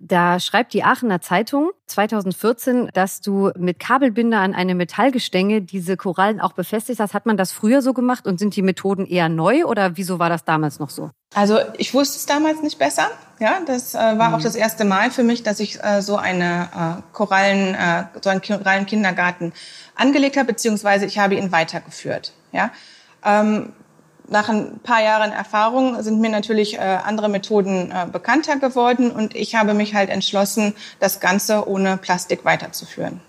da 0.05 0.41
schreibt 0.41 0.73
die 0.75 0.83
Aachener 0.83 1.21
Zeitung 1.21 1.71
2014, 1.87 2.91
dass 2.93 3.21
du 3.21 3.53
mit 3.57 3.79
Kabelbinder 3.79 4.41
an 4.41 4.53
eine 4.53 4.75
Metallgestänge 4.75 5.63
diese 5.63 5.97
Korallen 5.97 6.41
auch 6.41 6.53
befestigt 6.55 6.99
hast. 6.99 7.15
Hat 7.15 7.25
man 7.25 7.37
das 7.37 7.53
früher 7.53 7.83
so 7.83 7.93
gemacht 7.93 8.27
und 8.27 8.39
sind 8.39 8.57
die 8.57 8.63
Methoden 8.63 9.07
eher 9.07 9.29
neu 9.29 9.65
oder 9.65 9.97
wieso 9.97 10.19
war 10.19 10.29
das 10.29 10.45
damals 10.45 10.81
noch 10.81 10.91
so? 10.91 11.11
Also 11.35 11.59
ich 11.79 11.95
wusste 11.95 12.19
es 12.19 12.27
damals 12.27 12.63
nicht 12.63 12.79
besser. 12.79 13.11
Ja, 13.39 13.61
das 13.65 13.95
äh, 13.95 13.99
war 13.99 14.31
mhm. 14.31 14.35
auch 14.35 14.43
das 14.43 14.57
erste 14.57 14.85
Mal 14.85 15.13
für 15.13 15.23
mich, 15.23 15.45
dass 15.45 15.61
ich 15.61 15.83
äh, 15.83 16.03
so 16.03 16.17
eine 16.17 16.69
äh, 16.75 17.03
Korallen, 17.13 17.75
äh, 17.75 18.05
so 18.21 18.31
einen 18.31 18.43
Korallenkindergarten 18.43 19.53
angelegt 19.95 20.37
habe, 20.37 20.49
beziehungsweise 20.49 21.07
ich 21.07 21.19
habe 21.19 21.37
ihn 21.37 21.53
weitergeführt. 21.53 22.33
Ja. 22.51 22.71
Ähm, 23.25 23.73
nach 24.29 24.49
ein 24.49 24.79
paar 24.83 25.03
Jahren 25.03 25.33
Erfahrung 25.33 26.03
sind 26.03 26.21
mir 26.21 26.31
natürlich 26.31 26.75
äh, 26.75 26.79
andere 26.79 27.29
Methoden 27.29 27.91
äh, 27.91 28.07
bekannter 28.11 28.59
geworden 28.59 29.11
und 29.11 29.35
ich 29.35 29.55
habe 29.55 29.75
mich 29.75 29.95
halt 29.95 30.11
entschlossen, 30.11 30.75
das 31.01 31.21
Ganze 31.21 31.69
ohne 31.69 31.97
Plastik 31.97 32.45
weiterzuführen. 32.45 33.21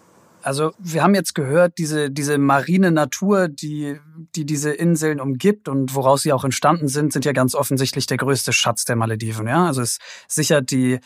Also 0.43 0.73
wir 0.77 1.01
haben 1.01 1.15
jetzt 1.15 1.36
gehört, 1.36 1.77
diese, 1.77 2.12
diese 2.12 2.38
marine 2.38 2.91
Natur, 2.91 3.47
die, 3.47 3.97
die 4.36 4.45
diese 4.45 4.71
Inseln 4.71 5.21
umgibt 5.21 5.69
und 5.69 5.95
woraus 5.95 6.23
sie 6.23 6.34
auch 6.34 6.43
entstanden 6.43 6.89
sind, 6.89 7.13
sind 7.13 7.23
ja 7.23 7.32
ganz 7.32 7.56
offensichtlich 7.56 8.08
der 8.08 8.17
größte 8.17 8.51
Schatz 8.51 8.84
der 8.84 8.97
Malediven. 8.97 9.47
Ja? 9.47 9.67
Also 9.67 9.82
es 9.82 9.99
sichert 10.27 10.71
die 10.71 10.99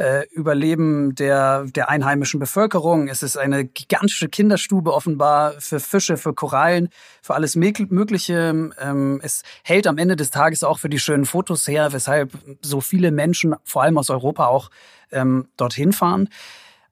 äh, 0.00 0.26
Überleben 0.30 1.14
der, 1.14 1.66
der 1.66 1.90
einheimischen 1.90 2.40
Bevölkerung. 2.40 3.08
Es 3.08 3.22
ist 3.22 3.36
eine 3.36 3.66
gigantische 3.66 4.30
Kinderstube 4.30 4.94
offenbar 4.94 5.52
für 5.58 5.78
Fische, 5.78 6.16
für 6.16 6.32
Korallen, 6.32 6.88
für 7.20 7.34
alles 7.34 7.54
Mögliche. 7.54 8.70
Ähm, 8.80 9.20
es 9.22 9.42
hält 9.62 9.86
am 9.86 9.98
Ende 9.98 10.16
des 10.16 10.30
Tages 10.30 10.64
auch 10.64 10.78
für 10.78 10.88
die 10.88 10.98
schönen 10.98 11.26
Fotos 11.26 11.68
her, 11.68 11.92
weshalb 11.92 12.32
so 12.62 12.80
viele 12.80 13.10
Menschen, 13.10 13.54
vor 13.62 13.82
allem 13.82 13.98
aus 13.98 14.08
Europa, 14.08 14.46
auch 14.46 14.70
ähm, 15.12 15.48
dorthin 15.58 15.92
fahren. 15.92 16.30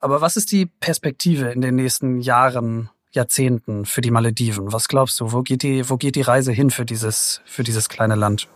Aber 0.00 0.20
was 0.20 0.36
ist 0.36 0.52
die 0.52 0.66
Perspektive 0.66 1.50
in 1.50 1.62
den 1.62 1.76
nächsten 1.76 2.20
Jahren, 2.20 2.90
Jahrzehnten 3.12 3.86
für 3.86 4.02
die 4.02 4.10
Malediven? 4.10 4.70
Was 4.70 4.86
glaubst 4.86 5.18
du? 5.18 5.32
Wo 5.32 5.40
geht 5.42 5.62
die, 5.62 5.88
wo 5.88 5.96
geht 5.96 6.14
die 6.14 6.20
Reise 6.20 6.52
hin 6.52 6.70
für 6.70 6.84
dieses, 6.84 7.40
für 7.46 7.62
dieses 7.62 7.88
kleine 7.88 8.16
Land? 8.16 8.48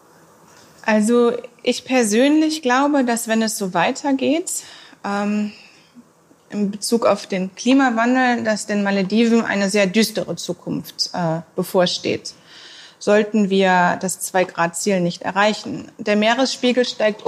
Also 0.84 1.32
ich 1.62 1.84
persönlich 1.84 2.62
glaube, 2.62 3.04
dass 3.04 3.28
wenn 3.28 3.42
es 3.42 3.56
so 3.56 3.72
weitergeht, 3.72 4.64
ähm, 5.04 5.52
in 6.50 6.70
Bezug 6.70 7.06
auf 7.06 7.26
den 7.26 7.54
Klimawandel, 7.54 8.44
dass 8.44 8.66
den 8.66 8.82
Malediven 8.82 9.44
eine 9.44 9.70
sehr 9.70 9.86
düstere 9.86 10.36
Zukunft 10.36 11.10
äh, 11.14 11.40
bevorsteht. 11.56 12.34
Sollten 12.98 13.50
wir 13.50 13.98
das 14.00 14.20
Zwei-Grad-Ziel 14.20 15.00
nicht 15.00 15.22
erreichen. 15.22 15.90
Der 15.98 16.14
Meeresspiegel 16.14 16.84
steigt 16.84 17.24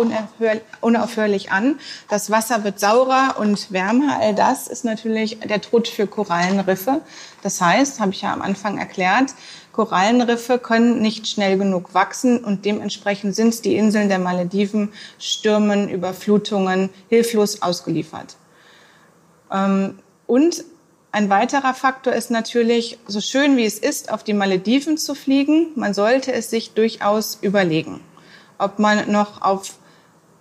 unaufhörlich 0.80 1.50
an. 1.50 1.80
Das 2.08 2.30
Wasser 2.30 2.62
wird 2.62 2.78
saurer 2.78 3.36
und 3.40 3.72
wärmer. 3.72 4.18
All 4.20 4.36
das 4.36 4.68
ist 4.68 4.84
natürlich 4.84 5.40
der 5.40 5.60
Tod 5.60 5.88
für 5.88 6.06
Korallenriffe. 6.06 7.00
Das 7.42 7.60
heißt, 7.60 7.98
habe 7.98 8.12
ich 8.12 8.22
ja 8.22 8.32
am 8.32 8.42
Anfang 8.42 8.78
erklärt, 8.78 9.34
Korallenriffe 9.74 10.60
können 10.60 11.02
nicht 11.02 11.26
schnell 11.26 11.58
genug 11.58 11.94
wachsen 11.94 12.44
und 12.44 12.64
dementsprechend 12.64 13.34
sind 13.34 13.64
die 13.64 13.74
Inseln 13.74 14.08
der 14.08 14.20
Malediven 14.20 14.92
Stürmen, 15.18 15.88
Überflutungen 15.88 16.90
hilflos 17.08 17.60
ausgeliefert. 17.60 18.36
Ähm, 19.50 19.98
und 20.26 20.64
ein 21.10 21.28
weiterer 21.28 21.74
Faktor 21.74 22.12
ist 22.12 22.30
natürlich, 22.30 22.98
so 23.08 23.20
schön 23.20 23.56
wie 23.56 23.64
es 23.64 23.80
ist, 23.80 24.12
auf 24.12 24.22
die 24.22 24.32
Malediven 24.32 24.96
zu 24.96 25.16
fliegen, 25.16 25.68
man 25.74 25.92
sollte 25.92 26.32
es 26.32 26.50
sich 26.50 26.74
durchaus 26.74 27.38
überlegen, 27.40 28.00
ob 28.58 28.78
man 28.78 29.10
noch 29.10 29.42
auf 29.42 29.78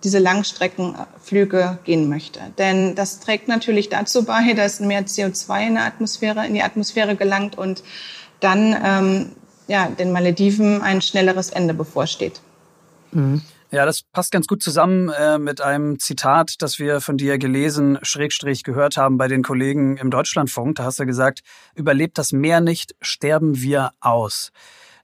diese 0.04 0.18
Langstreckenflüge 0.20 1.78
gehen 1.84 2.08
möchte. 2.08 2.40
Denn 2.58 2.94
das 2.94 3.18
trägt 3.18 3.48
natürlich 3.48 3.88
dazu 3.88 4.24
bei, 4.24 4.52
dass 4.52 4.78
mehr 4.78 5.04
CO2 5.06 5.66
in, 5.66 5.74
der 5.74 5.86
Atmosphäre, 5.86 6.46
in 6.46 6.54
die 6.54 6.62
Atmosphäre 6.62 7.16
gelangt 7.16 7.58
und 7.58 7.82
dann 8.44 8.76
ähm, 8.84 9.32
ja, 9.66 9.88
den 9.88 10.12
Malediven 10.12 10.82
ein 10.82 11.00
schnelleres 11.00 11.50
Ende 11.50 11.74
bevorsteht. 11.74 12.40
Mhm. 13.12 13.42
Ja, 13.70 13.84
das 13.86 14.02
passt 14.02 14.30
ganz 14.30 14.46
gut 14.46 14.62
zusammen 14.62 15.08
äh, 15.08 15.36
mit 15.36 15.60
einem 15.60 15.98
Zitat, 15.98 16.62
das 16.62 16.78
wir 16.78 17.00
von 17.00 17.16
dir 17.16 17.38
gelesen, 17.38 17.98
Schrägstrich 18.02 18.62
gehört 18.62 18.96
haben 18.96 19.18
bei 19.18 19.26
den 19.26 19.42
Kollegen 19.42 19.96
im 19.96 20.10
Deutschlandfunk. 20.10 20.76
Da 20.76 20.84
hast 20.84 21.00
du 21.00 21.06
gesagt, 21.06 21.40
überlebt 21.74 22.16
das 22.16 22.30
Meer 22.30 22.60
nicht, 22.60 22.94
sterben 23.00 23.60
wir 23.60 23.90
aus. 24.00 24.52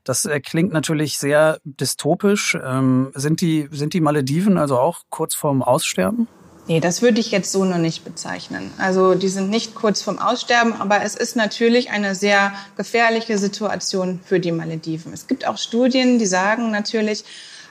Das 0.04 0.24
äh, 0.24 0.38
klingt 0.38 0.72
natürlich 0.72 1.18
sehr 1.18 1.58
dystopisch. 1.64 2.56
Ähm, 2.62 3.10
sind, 3.14 3.40
die, 3.40 3.68
sind 3.72 3.92
die 3.92 4.00
Malediven 4.00 4.56
also 4.56 4.78
auch 4.78 5.00
kurz 5.10 5.34
vorm 5.34 5.62
Aussterben? 5.62 6.28
Nee, 6.70 6.78
das 6.78 7.02
würde 7.02 7.18
ich 7.18 7.32
jetzt 7.32 7.50
so 7.50 7.64
noch 7.64 7.78
nicht 7.78 8.04
bezeichnen. 8.04 8.70
Also 8.78 9.16
die 9.16 9.26
sind 9.26 9.50
nicht 9.50 9.74
kurz 9.74 10.02
vorm 10.02 10.20
Aussterben, 10.20 10.72
aber 10.74 11.02
es 11.02 11.16
ist 11.16 11.34
natürlich 11.34 11.90
eine 11.90 12.14
sehr 12.14 12.52
gefährliche 12.76 13.38
Situation 13.38 14.20
für 14.24 14.38
die 14.38 14.52
Malediven. 14.52 15.12
Es 15.12 15.26
gibt 15.26 15.48
auch 15.48 15.58
Studien, 15.58 16.20
die 16.20 16.26
sagen 16.26 16.70
natürlich, 16.70 17.24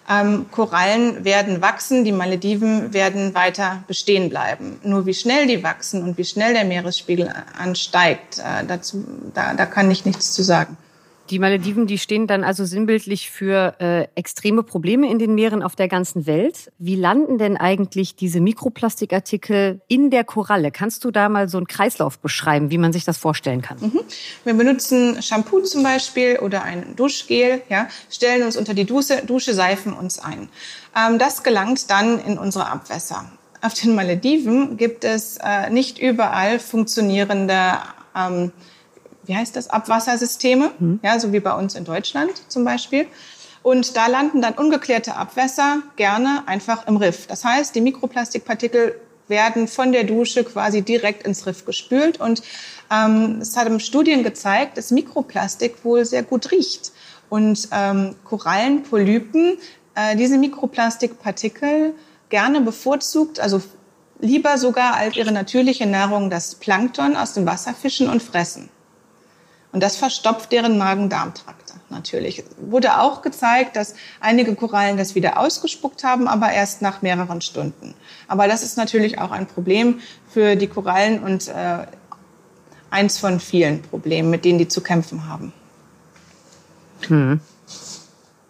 ähm, 0.10 0.48
Korallen 0.52 1.24
werden 1.24 1.62
wachsen, 1.62 2.04
die 2.04 2.12
Malediven 2.12 2.94
werden 2.94 3.34
weiter 3.34 3.86
bestehen 3.88 4.30
bleiben. 4.30 4.82
Nur 4.84 5.06
wie 5.06 5.14
schnell 5.14 5.48
die 5.48 5.64
wachsen 5.64 6.04
und 6.04 6.18
wie 6.18 6.26
schnell 6.26 6.54
der 6.54 6.66
Meeresspiegel 6.66 7.34
ansteigt, 7.58 8.40
äh, 8.40 8.66
dazu, 8.68 9.06
da, 9.34 9.54
da 9.54 9.66
kann 9.66 9.90
ich 9.90 10.04
nichts 10.04 10.34
zu 10.34 10.44
sagen. 10.44 10.76
Die 11.30 11.38
Malediven, 11.38 11.86
die 11.86 12.00
stehen 12.00 12.26
dann 12.26 12.44
also 12.44 12.66
sinnbildlich 12.66 13.30
für 13.30 13.76
äh, 13.80 14.08
extreme 14.16 14.64
Probleme 14.64 15.12
in 15.12 15.20
den 15.20 15.36
Meeren 15.36 15.62
auf 15.62 15.76
der 15.76 15.88
ganzen 15.88 16.26
Welt. 16.26 16.72
Wie 16.80 16.96
landen 16.96 17.38
denn 17.38 17.56
eigentlich 17.56 18.16
diese 18.16 18.42
Mikroplastikartikel 18.42 19.82
in 19.88 20.10
der 20.10 20.24
Koralle? 20.24 20.72
Kannst 20.72 21.06
du 21.06 21.12
da 21.12 21.30
mal 21.30 21.48
so 21.48 21.58
einen 21.58 21.68
Kreislauf 21.68 22.18
beschreiben, 22.18 22.72
wie 22.72 22.80
man 22.80 22.94
sich 22.94 23.06
das 23.06 23.18
vorstellen 23.18 23.62
kann? 23.62 23.78
Mhm. 23.80 24.00
Wir 24.44 24.56
benutzen 24.56 25.22
Shampoo 25.22 25.62
zum 25.62 25.84
Beispiel 25.84 26.40
oder 26.40 26.64
ein 26.64 26.96
Duschgel, 26.96 27.62
ja, 27.70 27.88
stellen 28.10 28.44
uns 28.44 28.58
unter 28.58 28.74
die 28.74 28.86
Dusche, 28.86 29.22
Dusche 29.24 29.54
seifen 29.54 29.94
uns 29.94 30.18
ein. 30.18 30.50
Ähm, 30.98 31.20
das 31.20 31.44
gelangt 31.44 31.92
dann 31.92 32.20
in 32.20 32.40
unsere 32.40 32.68
Abwässer. 32.68 33.32
Auf 33.62 33.76
den 33.76 33.94
Malediven 33.94 34.78
gibt 34.78 35.04
es 35.04 35.38
äh, 35.38 35.70
nicht 35.70 36.00
überall 36.00 36.60
funktionierende 36.60 37.78
ähm, 38.16 38.52
wie 39.30 39.36
heißt 39.36 39.56
das, 39.56 39.70
Abwassersysteme, 39.70 40.72
mhm. 40.80 41.00
ja, 41.04 41.20
so 41.20 41.32
wie 41.32 41.40
bei 41.40 41.54
uns 41.54 41.76
in 41.76 41.86
Deutschland 41.86 42.32
zum 42.48 42.66
Beispiel. 42.66 43.06
Und 43.62 43.96
da 43.96 44.08
landen 44.08 44.42
dann 44.42 44.56
ungeklärte 44.56 45.16
Abwässer 45.16 45.84
gerne 45.98 46.44
einfach 46.48 46.88
im 46.88 46.98
Riff. 46.98 47.28
Das 47.28 47.46
heißt, 47.46 47.76
die 47.76 47.82
Mikroplastikpartikel 47.82 49.00
werden 49.28 49.68
von 49.68 49.92
der 49.92 50.06
Dusche 50.06 50.44
quasi 50.44 50.82
direkt 50.82 51.28
ins 51.28 51.46
Riff 51.46 51.64
gespült. 51.64 52.20
Und 52.20 52.42
ähm, 52.92 53.38
es 53.40 53.56
hat 53.56 53.70
Studien 53.84 54.24
gezeigt, 54.24 54.80
dass 54.80 54.90
Mikroplastik 54.90 55.86
wohl 55.86 56.06
sehr 56.06 56.24
gut 56.24 56.50
riecht. 56.52 56.92
Und 57.30 57.70
ähm, 57.72 58.16
Korallenpolypen 58.24 59.60
äh, 59.94 60.16
diese 60.16 60.40
Mikroplastikpartikel 60.40 61.94
gerne 62.30 62.62
bevorzugt, 62.62 63.40
also 63.40 63.62
lieber 64.20 64.58
sogar 64.58 64.96
als 64.96 65.16
ihre 65.18 65.32
natürliche 65.32 65.86
Nahrung 65.86 66.32
das 66.32 66.56
Plankton 66.56 67.16
aus 67.16 67.34
dem 67.34 67.46
Wasser 67.46 67.76
fischen 67.76 68.10
und 68.10 68.24
fressen. 68.24 68.70
Und 69.72 69.82
das 69.84 69.98
verstopft 69.98 70.52
deren 70.52 70.78
Magen-Darm-Trakte 70.78 71.74
natürlich. 71.90 72.44
Wurde 72.58 73.00
auch 73.00 73.22
gezeigt, 73.22 73.76
dass 73.76 73.96
einige 74.20 74.56
Korallen 74.56 74.98
das 74.98 75.16
wieder 75.16 75.40
ausgespuckt 75.40 76.04
haben, 76.04 76.28
aber 76.28 76.52
erst 76.52 76.82
nach 76.82 77.02
mehreren 77.02 77.42
Stunden. 77.42 77.94
Aber 78.28 78.48
das 78.48 78.64
ist 78.64 78.78
natürlich 78.78 79.20
auch 79.20 79.32
ein 79.32 79.46
Problem 79.46 80.00
für 80.28 80.56
die 80.56 80.68
Korallen 80.68 81.22
und 81.24 81.48
äh, 81.48 81.86
eins 82.90 83.20
von 83.20 83.40
vielen 83.40 83.82
Problemen, 83.84 84.30
mit 84.30 84.46
denen 84.46 84.60
die 84.60 84.68
zu 84.68 84.82
kämpfen 84.82 85.28
haben. 85.28 85.54
Hm. 87.08 87.40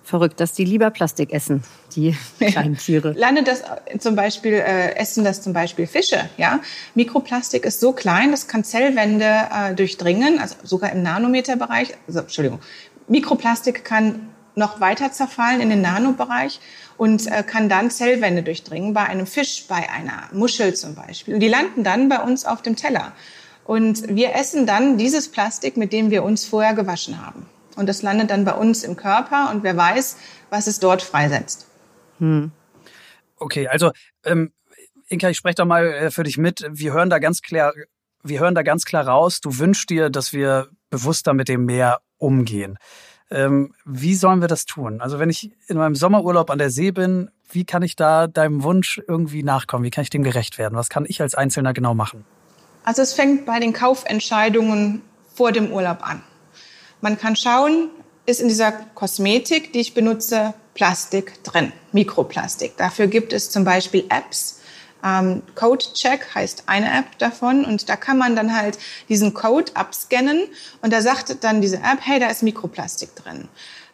Verrückt, 0.03 0.39
dass 0.39 0.53
die 0.53 0.65
lieber 0.65 0.89
Plastik 0.89 1.31
essen, 1.31 1.63
die 1.95 2.15
kleinen 2.39 2.77
Tiere. 2.77 3.13
Landet 3.13 3.47
das 3.47 3.63
zum 3.99 4.15
Beispiel, 4.15 4.53
äh, 4.53 4.95
essen 4.95 5.23
das 5.23 5.41
zum 5.41 5.53
Beispiel 5.53 5.87
Fische, 5.87 6.29
ja? 6.37 6.59
Mikroplastik 6.95 7.65
ist 7.65 7.79
so 7.79 7.91
klein, 7.91 8.31
das 8.31 8.47
kann 8.47 8.63
Zellwände 8.63 9.25
äh, 9.25 9.75
durchdringen, 9.75 10.39
also 10.39 10.55
sogar 10.63 10.91
im 10.91 11.03
Nanometerbereich, 11.03 11.93
also, 12.07 12.19
Entschuldigung, 12.19 12.59
Mikroplastik 13.07 13.83
kann 13.83 14.29
noch 14.55 14.79
weiter 14.79 15.11
zerfallen 15.11 15.61
in 15.61 15.69
den 15.69 15.81
Nanobereich 15.81 16.59
und 16.97 17.27
äh, 17.27 17.43
kann 17.43 17.69
dann 17.69 17.89
Zellwände 17.89 18.43
durchdringen, 18.43 18.93
bei 18.93 19.05
einem 19.05 19.25
Fisch, 19.25 19.65
bei 19.67 19.89
einer 19.89 20.29
Muschel 20.33 20.75
zum 20.75 20.95
Beispiel. 20.95 21.33
Und 21.33 21.39
die 21.39 21.47
landen 21.47 21.83
dann 21.83 22.09
bei 22.09 22.19
uns 22.19 22.45
auf 22.45 22.61
dem 22.61 22.75
Teller. 22.75 23.13
Und 23.65 24.15
wir 24.15 24.35
essen 24.35 24.65
dann 24.65 24.97
dieses 24.97 25.29
Plastik, 25.29 25.77
mit 25.77 25.93
dem 25.93 26.11
wir 26.11 26.23
uns 26.23 26.45
vorher 26.45 26.73
gewaschen 26.73 27.25
haben. 27.25 27.45
Und 27.75 27.87
das 27.87 28.01
landet 28.01 28.29
dann 28.31 28.43
bei 28.43 28.53
uns 28.53 28.83
im 28.83 28.97
Körper 28.97 29.49
und 29.51 29.63
wer 29.63 29.77
weiß, 29.77 30.17
was 30.49 30.67
es 30.67 30.79
dort 30.79 31.01
freisetzt. 31.01 31.68
Hm. 32.19 32.51
Okay, 33.37 33.67
also 33.67 33.91
ähm, 34.23 34.51
Inka, 35.07 35.29
ich 35.29 35.37
spreche 35.37 35.55
da 35.55 35.65
mal 35.65 35.85
äh, 35.85 36.11
für 36.11 36.23
dich 36.23 36.37
mit. 36.37 36.65
Wir 36.69 36.93
hören 36.93 37.09
da 37.09 37.19
ganz 37.19 37.41
klar, 37.41 37.73
wir 38.23 38.39
hören 38.39 38.55
da 38.55 38.61
ganz 38.61 38.85
klar 38.85 39.07
raus. 39.07 39.41
Du 39.41 39.57
wünschst 39.57 39.89
dir, 39.89 40.09
dass 40.09 40.33
wir 40.33 40.69
bewusster 40.89 41.33
mit 41.33 41.47
dem 41.47 41.65
Meer 41.65 42.01
umgehen. 42.17 42.77
Ähm, 43.31 43.73
wie 43.85 44.15
sollen 44.15 44.41
wir 44.41 44.47
das 44.47 44.65
tun? 44.65 45.01
Also 45.01 45.19
wenn 45.19 45.29
ich 45.29 45.51
in 45.67 45.77
meinem 45.77 45.95
Sommerurlaub 45.95 46.49
an 46.49 46.57
der 46.57 46.69
See 46.69 46.91
bin, 46.91 47.29
wie 47.51 47.65
kann 47.65 47.81
ich 47.81 47.95
da 47.95 48.27
deinem 48.27 48.63
Wunsch 48.63 49.01
irgendwie 49.07 49.43
nachkommen? 49.43 49.83
Wie 49.83 49.91
kann 49.91 50.03
ich 50.03 50.09
dem 50.09 50.23
gerecht 50.23 50.57
werden? 50.57 50.75
Was 50.75 50.89
kann 50.89 51.05
ich 51.07 51.21
als 51.21 51.35
Einzelner 51.35 51.73
genau 51.73 51.93
machen? 51.93 52.25
Also 52.83 53.01
es 53.01 53.13
fängt 53.13 53.45
bei 53.45 53.59
den 53.59 53.73
Kaufentscheidungen 53.73 55.01
vor 55.33 55.51
dem 55.51 55.71
Urlaub 55.71 56.07
an. 56.07 56.23
Man 57.01 57.17
kann 57.17 57.35
schauen, 57.35 57.89
ist 58.25 58.41
in 58.41 58.47
dieser 58.47 58.71
Kosmetik, 58.71 59.73
die 59.73 59.79
ich 59.79 59.93
benutze, 59.93 60.53
Plastik 60.73 61.43
drin, 61.43 61.73
Mikroplastik. 61.91 62.77
Dafür 62.77 63.07
gibt 63.07 63.33
es 63.33 63.49
zum 63.49 63.63
Beispiel 63.65 64.05
Apps. 64.09 64.61
Ähm, 65.03 65.43
Code 65.55 65.85
Check 65.93 66.33
heißt 66.35 66.63
eine 66.67 66.99
App 66.99 67.17
davon 67.17 67.65
und 67.65 67.89
da 67.89 67.95
kann 67.95 68.17
man 68.17 68.35
dann 68.35 68.55
halt 68.55 68.77
diesen 69.07 69.33
Code 69.33 69.71
abscannen 69.75 70.47
und 70.81 70.93
da 70.93 71.01
sagt 71.01 71.43
dann 71.43 71.61
diese 71.61 71.77
App, 71.77 71.99
hey, 72.01 72.19
da 72.19 72.27
ist 72.27 72.43
Mikroplastik 72.43 73.15
drin. 73.15 73.47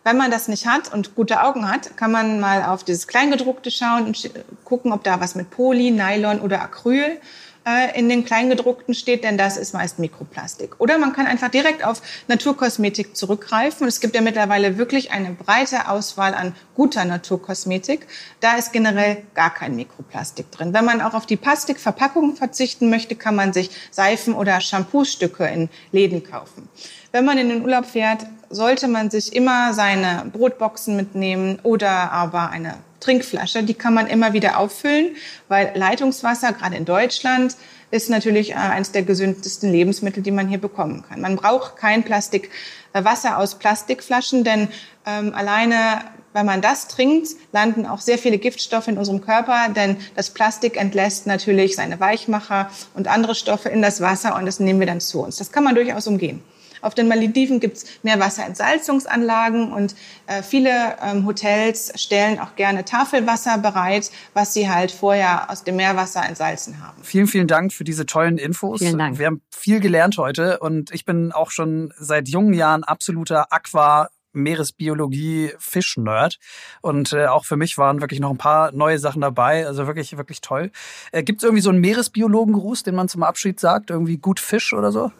Wenn 0.03 0.17
man 0.17 0.29
das 0.29 0.47
nicht 0.47 0.67
hat 0.67 0.93
und 0.93 1.15
gute 1.15 1.41
Augen 1.41 1.67
hat, 1.67 1.97
kann 1.97 2.11
man 2.11 2.39
mal 2.39 2.63
auf 2.63 2.83
dieses 2.83 3.07
Kleingedruckte 3.07 3.71
schauen 3.71 4.05
und 4.05 4.29
gucken, 4.63 4.91
ob 4.91 5.03
da 5.03 5.19
was 5.19 5.33
mit 5.33 5.49
Poly, 5.49 5.89
Nylon 5.89 6.39
oder 6.41 6.61
Acryl 6.61 7.19
äh, 7.67 7.97
in 7.97 8.09
den 8.09 8.23
Kleingedruckten 8.25 8.93
steht, 8.93 9.23
denn 9.23 9.37
das 9.37 9.57
ist 9.57 9.73
meist 9.73 9.99
Mikroplastik. 9.99 10.75
Oder 10.79 10.97
man 10.97 11.13
kann 11.13 11.25
einfach 11.25 11.49
direkt 11.49 11.83
auf 11.83 12.01
Naturkosmetik 12.27 13.15
zurückgreifen. 13.15 13.83
Und 13.83 13.87
es 13.87 13.99
gibt 13.99 14.15
ja 14.15 14.21
mittlerweile 14.21 14.77
wirklich 14.77 15.11
eine 15.11 15.31
breite 15.31 15.89
Auswahl 15.89 16.33
an 16.33 16.55
guter 16.75 17.05
Naturkosmetik. 17.05 18.07
Da 18.39 18.55
ist 18.55 18.71
generell 18.71 19.23
gar 19.33 19.53
kein 19.53 19.75
Mikroplastik 19.75 20.51
drin. 20.51 20.73
Wenn 20.73 20.85
man 20.85 21.01
auch 21.01 21.13
auf 21.13 21.25
die 21.25 21.37
Plastikverpackung 21.37 22.35
verzichten 22.35 22.89
möchte, 22.89 23.15
kann 23.15 23.35
man 23.35 23.51
sich 23.51 23.71
Seifen 23.91 24.33
oder 24.33 24.61
Shampoostücke 24.61 25.45
in 25.45 25.69
Läden 25.91 26.23
kaufen. 26.23 26.69
Wenn 27.11 27.25
man 27.25 27.37
in 27.37 27.49
den 27.49 27.63
Urlaub 27.63 27.85
fährt, 27.85 28.25
sollte 28.49 28.87
man 28.87 29.09
sich 29.09 29.35
immer 29.35 29.73
seine 29.73 30.29
Brotboxen 30.31 30.95
mitnehmen 30.95 31.59
oder 31.63 32.11
aber 32.11 32.49
eine 32.49 32.75
Trinkflasche. 33.05 33.63
Die 33.63 33.75
kann 33.75 33.93
man 33.93 34.07
immer 34.07 34.33
wieder 34.33 34.57
auffüllen, 34.57 35.15
weil 35.47 35.71
Leitungswasser, 35.75 36.53
gerade 36.53 36.75
in 36.75 36.85
Deutschland, 36.85 37.55
ist 37.91 38.09
natürlich 38.09 38.51
äh, 38.51 38.55
eines 38.55 38.91
der 38.91 39.03
gesündesten 39.03 39.71
Lebensmittel, 39.71 40.23
die 40.23 40.31
man 40.31 40.47
hier 40.47 40.57
bekommen 40.57 41.03
kann. 41.07 41.21
Man 41.21 41.35
braucht 41.35 41.77
kein 41.77 42.03
Plastik, 42.03 42.49
äh, 42.93 43.03
Wasser 43.03 43.37
aus 43.37 43.55
Plastikflaschen, 43.59 44.43
denn 44.43 44.69
ähm, 45.05 45.33
alleine 45.35 46.01
wenn 46.33 46.45
man 46.45 46.61
das 46.61 46.89
trinkt, 46.89 47.29
landen 47.53 47.85
auch 47.85 48.01
sehr 48.01 48.17
viele 48.17 48.37
Giftstoffe 48.37 48.89
in 48.89 48.97
unserem 48.97 49.21
Körper, 49.21 49.69
denn 49.73 49.95
das 50.15 50.31
Plastik 50.31 50.75
entlässt 50.75 51.27
natürlich 51.27 51.77
seine 51.77 51.97
Weichmacher 52.01 52.69
und 52.93 53.07
andere 53.07 53.35
Stoffe 53.35 53.69
in 53.69 53.81
das 53.81 54.01
Wasser 54.01 54.35
und 54.35 54.45
das 54.45 54.59
nehmen 54.59 54.81
wir 54.81 54.87
dann 54.87 54.99
zu 54.99 55.23
uns. 55.23 55.37
Das 55.37 55.53
kann 55.53 55.63
man 55.63 55.75
durchaus 55.75 56.07
umgehen. 56.07 56.43
Auf 56.85 56.93
den 56.93 57.07
Malediven 57.07 57.59
gibt 57.59 57.77
es 57.77 57.85
Meerwasserentsalzungsanlagen 58.03 59.73
und 59.73 59.95
äh, 60.27 60.43
viele 60.43 60.69
ähm, 61.01 61.25
Hotels 61.25 61.91
stellen 61.95 62.37
auch 62.37 62.55
gerne 62.55 62.85
Tafelwasser 62.85 63.57
bereit, 63.57 64.11
was 64.35 64.53
sie 64.53 64.69
halt 64.69 64.91
vorher 64.91 65.49
aus 65.49 65.63
dem 65.63 65.77
Meerwasser 65.77 66.23
entsalzen 66.23 66.85
haben. 66.85 67.01
Vielen, 67.01 67.25
vielen 67.25 67.47
Dank 67.47 67.73
für 67.73 67.83
diese 67.83 68.05
tollen 68.05 68.37
Infos. 68.37 68.81
Vielen 68.81 68.99
Dank. 68.99 69.17
Wir 69.17 69.25
haben 69.25 69.41
viel 69.49 69.79
gelernt 69.79 70.19
heute 70.19 70.59
und 70.59 70.91
ich 70.91 71.05
bin 71.05 71.31
auch 71.31 71.49
schon 71.49 71.91
seit 71.97 72.29
jungen 72.29 72.53
Jahren 72.53 72.83
absoluter 72.83 73.51
Aqua 73.51 74.09
Meeresbiologie 74.33 75.53
Fischnerd 75.57 76.37
und 76.81 77.13
äh, 77.13 77.25
auch 77.25 77.45
für 77.45 77.57
mich 77.57 77.79
waren 77.79 78.01
wirklich 78.01 78.19
noch 78.19 78.29
ein 78.29 78.37
paar 78.37 78.73
neue 78.73 78.99
Sachen 78.99 79.21
dabei, 79.21 79.65
also 79.65 79.87
wirklich 79.87 80.15
wirklich 80.17 80.41
toll. 80.41 80.71
Äh, 81.11 81.23
Gibt 81.23 81.39
es 81.39 81.45
irgendwie 81.45 81.63
so 81.63 81.71
einen 81.71 81.79
Meeresbiologengruß, 81.79 82.83
den 82.83 82.93
man 82.93 83.09
zum 83.09 83.23
Abschied 83.23 83.59
sagt, 83.59 83.89
irgendwie 83.89 84.17
gut 84.17 84.39
Fisch 84.39 84.71
oder 84.73 84.91
so? 84.91 85.11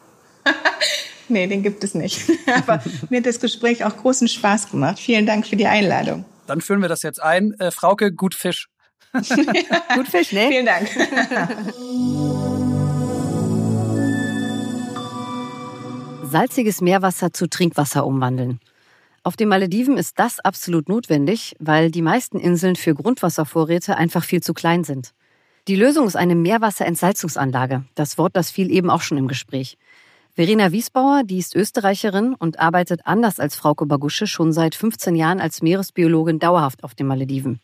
Nee, 1.28 1.48
den 1.48 1.64
gibt 1.64 1.84
es 1.84 1.96
nicht. 1.96 2.30
Aber 2.56 2.82
mir 3.10 3.20
hat 3.20 3.26
das 3.26 3.40
Gespräch 3.40 3.84
auch 3.84 3.98
großen 3.98 4.28
Spaß 4.28 4.72
gemacht. 4.72 5.00
Vielen 5.00 5.26
Dank 5.26 5.48
für 5.48 5.56
die 5.56 5.68
Einladung. 5.68 6.26
Dann 6.48 6.62
führen 6.62 6.82
wir 6.82 6.90
das 6.90 7.02
jetzt 7.02 7.22
ein. 7.22 7.54
Äh, 7.60 7.72
Frauke, 7.72 8.12
gut 8.12 8.36
Fisch. 8.36 8.68
gut 9.14 10.08
Fisch, 10.08 10.32
ne? 10.32 10.48
Vielen 10.50 10.66
Dank. 10.66 10.88
Salziges 16.30 16.82
Meerwasser 16.82 17.32
zu 17.32 17.48
Trinkwasser 17.48 18.06
umwandeln. 18.06 18.60
Auf 19.24 19.38
den 19.38 19.50
Malediven 19.50 19.98
ist 19.98 20.20
das 20.20 20.40
absolut 20.40 20.90
notwendig, 20.90 21.56
weil 21.60 21.90
die 21.90 22.04
meisten 22.04 22.38
Inseln 22.38 22.76
für 22.76 22.94
Grundwasservorräte 22.94 23.98
einfach 23.98 24.24
viel 24.24 24.44
zu 24.44 24.54
klein 24.54 24.84
sind. 24.84 25.14
Die 25.68 25.76
Lösung 25.76 26.06
ist 26.06 26.16
eine 26.16 26.36
Meerwasserentsalzungsanlage. 26.36 27.86
Das 27.96 28.20
Wort, 28.20 28.36
das 28.36 28.52
fiel 28.52 28.70
eben 28.70 28.92
auch 28.92 29.02
schon 29.02 29.18
im 29.18 29.28
Gespräch. 29.28 29.80
Verena 30.36 30.74
Wiesbauer, 30.74 31.24
die 31.24 31.38
ist 31.38 31.56
Österreicherin 31.56 32.34
und 32.34 32.60
arbeitet 32.60 33.00
anders 33.06 33.40
als 33.40 33.56
Frauke 33.56 33.86
Bagusche 33.86 34.28
schon 34.28 34.52
seit 34.52 34.76
15 34.76 35.16
Jahren 35.16 35.40
als 35.40 35.62
Meeresbiologin 35.62 36.40
dauerhaft 36.40 36.84
auf 36.84 36.94
den 36.94 37.08
Malediven. 37.08 37.62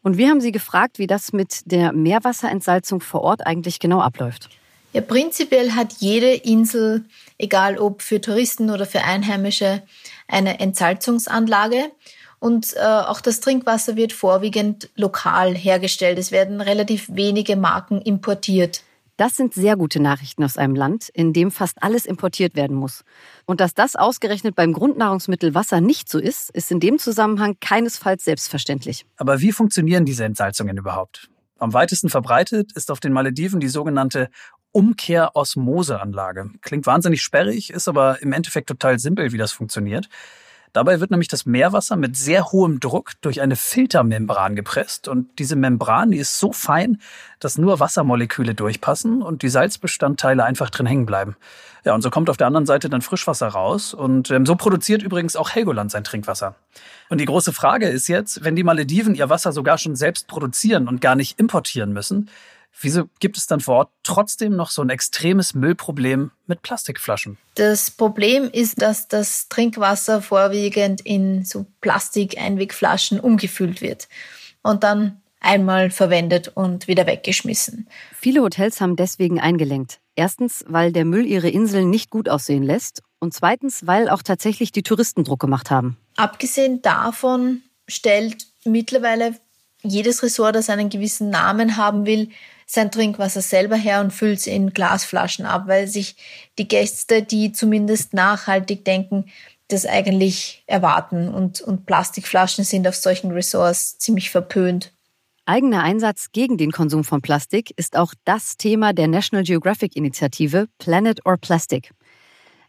Und 0.00 0.16
wir 0.16 0.28
haben 0.28 0.40
sie 0.40 0.52
gefragt, 0.52 1.00
wie 1.00 1.08
das 1.08 1.32
mit 1.32 1.62
der 1.64 1.92
Meerwasserentsalzung 1.92 3.00
vor 3.00 3.22
Ort 3.22 3.44
eigentlich 3.44 3.80
genau 3.80 4.00
abläuft. 4.00 4.48
Ja, 4.92 5.00
prinzipiell 5.00 5.72
hat 5.72 5.94
jede 5.98 6.32
Insel, 6.34 7.04
egal 7.36 7.78
ob 7.78 8.00
für 8.00 8.20
Touristen 8.20 8.70
oder 8.70 8.86
für 8.86 9.02
Einheimische, 9.02 9.82
eine 10.28 10.60
Entsalzungsanlage. 10.60 11.90
Und 12.38 12.76
äh, 12.76 12.80
auch 12.80 13.22
das 13.22 13.40
Trinkwasser 13.40 13.96
wird 13.96 14.12
vorwiegend 14.12 14.88
lokal 14.94 15.52
hergestellt. 15.52 16.20
Es 16.20 16.30
werden 16.30 16.60
relativ 16.60 17.08
wenige 17.12 17.56
Marken 17.56 18.00
importiert. 18.00 18.82
Das 19.16 19.36
sind 19.36 19.54
sehr 19.54 19.76
gute 19.76 20.00
Nachrichten 20.00 20.42
aus 20.42 20.56
einem 20.56 20.74
Land, 20.74 21.08
in 21.08 21.32
dem 21.32 21.52
fast 21.52 21.82
alles 21.82 22.04
importiert 22.04 22.56
werden 22.56 22.76
muss. 22.76 23.04
Und 23.46 23.60
dass 23.60 23.72
das 23.72 23.94
ausgerechnet 23.94 24.56
beim 24.56 24.72
Grundnahrungsmittel 24.72 25.54
Wasser 25.54 25.80
nicht 25.80 26.08
so 26.08 26.18
ist, 26.18 26.50
ist 26.50 26.72
in 26.72 26.80
dem 26.80 26.98
Zusammenhang 26.98 27.56
keinesfalls 27.60 28.24
selbstverständlich. 28.24 29.06
Aber 29.16 29.40
wie 29.40 29.52
funktionieren 29.52 30.04
diese 30.04 30.24
Entsalzungen 30.24 30.76
überhaupt? 30.76 31.30
Am 31.58 31.72
weitesten 31.72 32.08
verbreitet 32.08 32.72
ist 32.74 32.90
auf 32.90 32.98
den 32.98 33.12
Malediven 33.12 33.60
die 33.60 33.68
sogenannte 33.68 34.30
Umkehr-Osmose-Anlage. 34.72 36.50
Klingt 36.62 36.86
wahnsinnig 36.86 37.22
sperrig, 37.22 37.70
ist 37.70 37.86
aber 37.86 38.20
im 38.20 38.32
Endeffekt 38.32 38.68
total 38.68 38.98
simpel, 38.98 39.30
wie 39.30 39.38
das 39.38 39.52
funktioniert. 39.52 40.08
Dabei 40.74 40.98
wird 40.98 41.12
nämlich 41.12 41.28
das 41.28 41.46
Meerwasser 41.46 41.94
mit 41.94 42.16
sehr 42.16 42.50
hohem 42.50 42.80
Druck 42.80 43.12
durch 43.20 43.40
eine 43.40 43.54
Filtermembran 43.54 44.56
gepresst 44.56 45.06
und 45.06 45.38
diese 45.38 45.54
Membran, 45.54 46.10
die 46.10 46.18
ist 46.18 46.40
so 46.40 46.50
fein, 46.52 47.00
dass 47.38 47.56
nur 47.56 47.78
Wassermoleküle 47.78 48.56
durchpassen 48.56 49.22
und 49.22 49.42
die 49.42 49.50
Salzbestandteile 49.50 50.42
einfach 50.42 50.70
drin 50.70 50.86
hängen 50.86 51.06
bleiben. 51.06 51.36
Ja, 51.84 51.94
und 51.94 52.02
so 52.02 52.10
kommt 52.10 52.28
auf 52.28 52.36
der 52.36 52.48
anderen 52.48 52.66
Seite 52.66 52.88
dann 52.90 53.02
Frischwasser 53.02 53.46
raus 53.46 53.94
und 53.94 54.32
ähm, 54.32 54.46
so 54.46 54.56
produziert 54.56 55.04
übrigens 55.04 55.36
auch 55.36 55.50
Helgoland 55.50 55.92
sein 55.92 56.02
Trinkwasser. 56.02 56.56
Und 57.08 57.20
die 57.20 57.26
große 57.26 57.52
Frage 57.52 57.86
ist 57.86 58.08
jetzt, 58.08 58.42
wenn 58.42 58.56
die 58.56 58.64
Malediven 58.64 59.14
ihr 59.14 59.30
Wasser 59.30 59.52
sogar 59.52 59.78
schon 59.78 59.94
selbst 59.94 60.26
produzieren 60.26 60.88
und 60.88 61.00
gar 61.00 61.14
nicht 61.14 61.38
importieren 61.38 61.92
müssen, 61.92 62.28
Wieso 62.80 63.04
gibt 63.20 63.36
es 63.36 63.46
dann 63.46 63.60
vor 63.60 63.76
Ort 63.76 63.92
trotzdem 64.02 64.56
noch 64.56 64.70
so 64.70 64.82
ein 64.82 64.90
extremes 64.90 65.54
Müllproblem 65.54 66.30
mit 66.46 66.62
Plastikflaschen? 66.62 67.38
Das 67.54 67.90
Problem 67.90 68.50
ist, 68.52 68.82
dass 68.82 69.08
das 69.08 69.48
Trinkwasser 69.48 70.20
vorwiegend 70.20 71.00
in 71.00 71.44
so 71.44 71.66
Plastikeinwegflaschen 71.80 73.20
umgefüllt 73.20 73.80
wird 73.80 74.08
und 74.62 74.82
dann 74.82 75.22
einmal 75.40 75.90
verwendet 75.90 76.48
und 76.54 76.88
wieder 76.88 77.06
weggeschmissen. 77.06 77.86
Viele 78.14 78.42
Hotels 78.42 78.80
haben 78.80 78.96
deswegen 78.96 79.40
eingelenkt. 79.40 80.00
Erstens, 80.16 80.64
weil 80.68 80.92
der 80.92 81.04
Müll 81.04 81.26
ihre 81.26 81.48
Inseln 81.48 81.90
nicht 81.90 82.10
gut 82.10 82.28
aussehen 82.28 82.62
lässt 82.62 83.02
und 83.18 83.34
zweitens, 83.34 83.86
weil 83.86 84.08
auch 84.08 84.22
tatsächlich 84.22 84.72
die 84.72 84.82
Touristen 84.82 85.24
Druck 85.24 85.40
gemacht 85.40 85.70
haben. 85.70 85.96
Abgesehen 86.16 86.82
davon 86.82 87.62
stellt 87.88 88.46
mittlerweile 88.64 89.34
jedes 89.82 90.22
Ressort, 90.22 90.56
das 90.56 90.70
einen 90.70 90.88
gewissen 90.88 91.30
Namen 91.30 91.76
haben 91.76 92.06
will, 92.06 92.30
sein 92.66 92.90
Trinkwasser 92.90 93.42
selber 93.42 93.76
her 93.76 94.00
und 94.00 94.12
füllt 94.12 94.38
es 94.38 94.46
in 94.46 94.72
Glasflaschen 94.72 95.46
ab, 95.46 95.64
weil 95.66 95.86
sich 95.86 96.16
die 96.58 96.68
Gäste, 96.68 97.22
die 97.22 97.52
zumindest 97.52 98.14
nachhaltig 98.14 98.84
denken, 98.84 99.26
das 99.68 99.86
eigentlich 99.86 100.62
erwarten. 100.66 101.28
Und, 101.28 101.60
und 101.60 101.86
Plastikflaschen 101.86 102.64
sind 102.64 102.86
auf 102.86 102.96
solchen 102.96 103.30
Ressorts 103.30 103.98
ziemlich 103.98 104.30
verpönt. 104.30 104.92
Eigener 105.46 105.82
Einsatz 105.82 106.28
gegen 106.32 106.56
den 106.56 106.72
Konsum 106.72 107.04
von 107.04 107.20
Plastik 107.20 107.72
ist 107.76 107.96
auch 107.96 108.14
das 108.24 108.56
Thema 108.56 108.94
der 108.94 109.08
National 109.08 109.44
Geographic 109.44 109.94
Initiative 109.94 110.68
Planet 110.78 111.20
or 111.26 111.36
Plastic. 111.36 111.92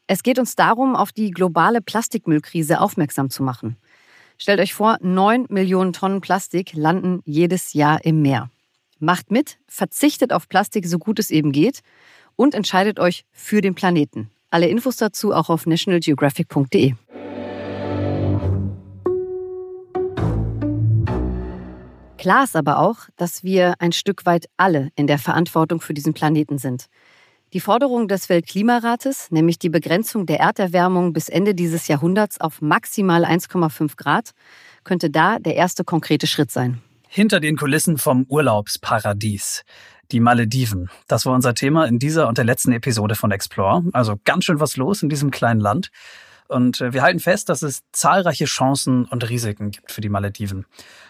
Es 0.07 0.23
geht 0.23 0.37
uns 0.37 0.55
darum, 0.55 0.95
auf 0.95 1.11
die 1.11 1.31
globale 1.31 1.81
Plastikmüllkrise 1.81 2.81
aufmerksam 2.81 3.29
zu 3.29 3.43
machen. 3.43 3.77
Stellt 4.37 4.59
euch 4.59 4.73
vor, 4.73 4.97
neun 5.01 5.45
Millionen 5.49 5.93
Tonnen 5.93 6.19
Plastik 6.19 6.73
landen 6.73 7.21
jedes 7.25 7.73
Jahr 7.73 8.03
im 8.03 8.21
Meer. 8.21 8.49
Macht 8.99 9.31
mit, 9.31 9.57
verzichtet 9.67 10.31
auf 10.31 10.47
Plastik 10.47 10.87
so 10.87 10.99
gut 10.99 11.19
es 11.19 11.31
eben 11.31 11.51
geht 11.51 11.81
und 12.35 12.53
entscheidet 12.55 12.99
euch 12.99 13.25
für 13.31 13.61
den 13.61 13.75
Planeten. 13.75 14.29
Alle 14.49 14.67
Infos 14.67 14.97
dazu 14.97 15.33
auch 15.33 15.49
auf 15.49 15.65
nationalgeographic.de. 15.65 16.93
Klar 22.17 22.43
ist 22.43 22.55
aber 22.55 22.79
auch, 22.79 23.01
dass 23.17 23.43
wir 23.43 23.75
ein 23.79 23.91
Stück 23.91 24.25
weit 24.25 24.47
alle 24.57 24.89
in 24.95 25.05
der 25.05 25.19
Verantwortung 25.19 25.79
für 25.79 25.93
diesen 25.93 26.13
Planeten 26.13 26.57
sind. 26.57 26.87
Die 27.53 27.59
Forderung 27.59 28.07
des 28.07 28.29
Weltklimarates, 28.29 29.29
nämlich 29.29 29.59
die 29.59 29.69
Begrenzung 29.69 30.25
der 30.25 30.39
Erderwärmung 30.39 31.13
bis 31.13 31.29
Ende 31.29 31.53
dieses 31.53 31.87
Jahrhunderts 31.87 32.41
auf 32.41 32.61
maximal 32.61 33.25
1,5 33.25 33.95
Grad, 33.95 34.31
könnte 34.83 35.09
da 35.09 35.37
der 35.37 35.55
erste 35.55 35.83
konkrete 35.83 36.25
Schritt 36.25 36.49
sein. 36.51 36.81
Hinter 37.07 37.39
den 37.39 37.55
Kulissen 37.55 37.97
vom 37.97 38.25
Urlaubsparadies. 38.27 39.63
Die 40.11 40.19
Malediven. 40.19 40.89
Das 41.07 41.25
war 41.25 41.33
unser 41.33 41.55
Thema 41.55 41.85
in 41.85 41.97
dieser 41.97 42.27
und 42.27 42.37
der 42.37 42.45
letzten 42.45 42.71
Episode 42.71 43.15
von 43.15 43.31
Explore. 43.31 43.83
Also 43.93 44.19
ganz 44.23 44.45
schön 44.45 44.59
was 44.59 44.77
los 44.77 45.01
in 45.01 45.09
diesem 45.09 45.31
kleinen 45.31 45.59
Land. 45.59 45.89
Und 46.47 46.81
äh, 46.81 46.93
wir 46.93 47.01
halten 47.01 47.19
fest, 47.19 47.49
dass 47.49 47.63
es 47.63 47.83
zahlreiche 47.91 48.45
Chancen 48.45 49.05
und 49.05 49.27
Risiken 49.27 49.71
gibt 49.71 49.91
für 49.91 50.01
die 50.01 50.09
Malediven. 50.09 50.65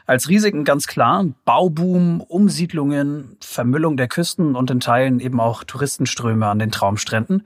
Als 0.05 0.29
Risiken 0.29 0.63
ganz 0.63 0.87
klar 0.87 1.25
Bauboom, 1.43 2.21
Umsiedlungen, 2.21 3.35
Vermüllung 3.41 3.97
der 3.97 4.07
Küsten 4.07 4.55
und 4.55 4.71
in 4.71 4.79
Teilen 4.79 5.19
eben 5.19 5.41
auch 5.41 5.63
Touristenströme 5.63 6.47
an 6.47 6.59
den 6.59 6.71
Traumstränden. 6.71 7.45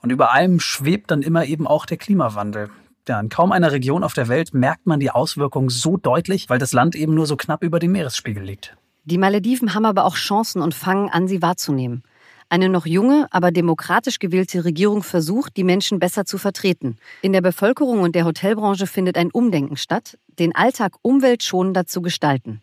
Und 0.00 0.10
über 0.10 0.32
allem 0.32 0.58
schwebt 0.60 1.10
dann 1.10 1.22
immer 1.22 1.44
eben 1.44 1.66
auch 1.66 1.86
der 1.86 1.96
Klimawandel, 1.96 2.70
ja, 3.08 3.18
in 3.18 3.28
kaum 3.28 3.52
einer 3.52 3.72
Region 3.72 4.04
auf 4.04 4.14
der 4.14 4.28
Welt 4.28 4.54
merkt 4.54 4.86
man 4.86 5.00
die 5.00 5.10
Auswirkungen 5.10 5.68
so 5.68 5.96
deutlich, 5.96 6.48
weil 6.48 6.58
das 6.58 6.72
Land 6.72 6.94
eben 6.94 7.14
nur 7.14 7.26
so 7.26 7.36
knapp 7.36 7.62
über 7.62 7.78
dem 7.78 7.92
Meeresspiegel 7.92 8.42
liegt. 8.42 8.76
Die 9.04 9.18
Malediven 9.18 9.74
haben 9.74 9.86
aber 9.86 10.04
auch 10.04 10.16
Chancen 10.16 10.62
und 10.62 10.74
fangen 10.74 11.08
an, 11.08 11.28
sie 11.28 11.42
wahrzunehmen. 11.42 12.02
Eine 12.50 12.68
noch 12.70 12.86
junge, 12.86 13.26
aber 13.30 13.50
demokratisch 13.50 14.18
gewählte 14.18 14.64
Regierung 14.64 15.02
versucht, 15.02 15.56
die 15.56 15.64
Menschen 15.64 15.98
besser 15.98 16.24
zu 16.24 16.38
vertreten. 16.38 16.96
In 17.20 17.32
der 17.32 17.42
Bevölkerung 17.42 18.00
und 18.00 18.14
der 18.14 18.24
Hotelbranche 18.24 18.86
findet 18.86 19.18
ein 19.18 19.30
Umdenken 19.30 19.76
statt, 19.76 20.18
den 20.38 20.54
Alltag 20.54 20.94
umweltschonender 21.02 21.86
zu 21.86 22.00
gestalten. 22.00 22.62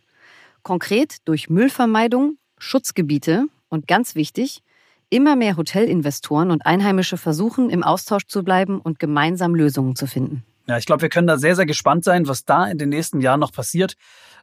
Konkret 0.63 1.17
durch 1.25 1.49
Müllvermeidung, 1.49 2.37
Schutzgebiete 2.57 3.45
und 3.69 3.87
ganz 3.87 4.15
wichtig, 4.15 4.63
Immer 5.09 5.35
mehr 5.35 5.57
Hotelinvestoren 5.57 6.51
und 6.51 6.65
Einheimische 6.65 7.17
versuchen, 7.17 7.69
im 7.69 7.83
Austausch 7.83 8.25
zu 8.27 8.43
bleiben 8.43 8.79
und 8.79 8.99
gemeinsam 8.99 9.55
Lösungen 9.55 9.95
zu 9.95 10.07
finden. 10.07 10.43
Ja, 10.67 10.77
ich 10.77 10.85
glaube, 10.85 11.03
wir 11.03 11.09
können 11.09 11.27
da 11.27 11.37
sehr, 11.37 11.55
sehr 11.55 11.67
gespannt 11.67 12.03
sein, 12.03 12.27
was 12.27 12.43
da 12.43 12.65
in 12.65 12.77
den 12.77 12.89
nächsten 12.89 13.21
Jahren 13.21 13.39
noch 13.39 13.51
passiert 13.51 13.95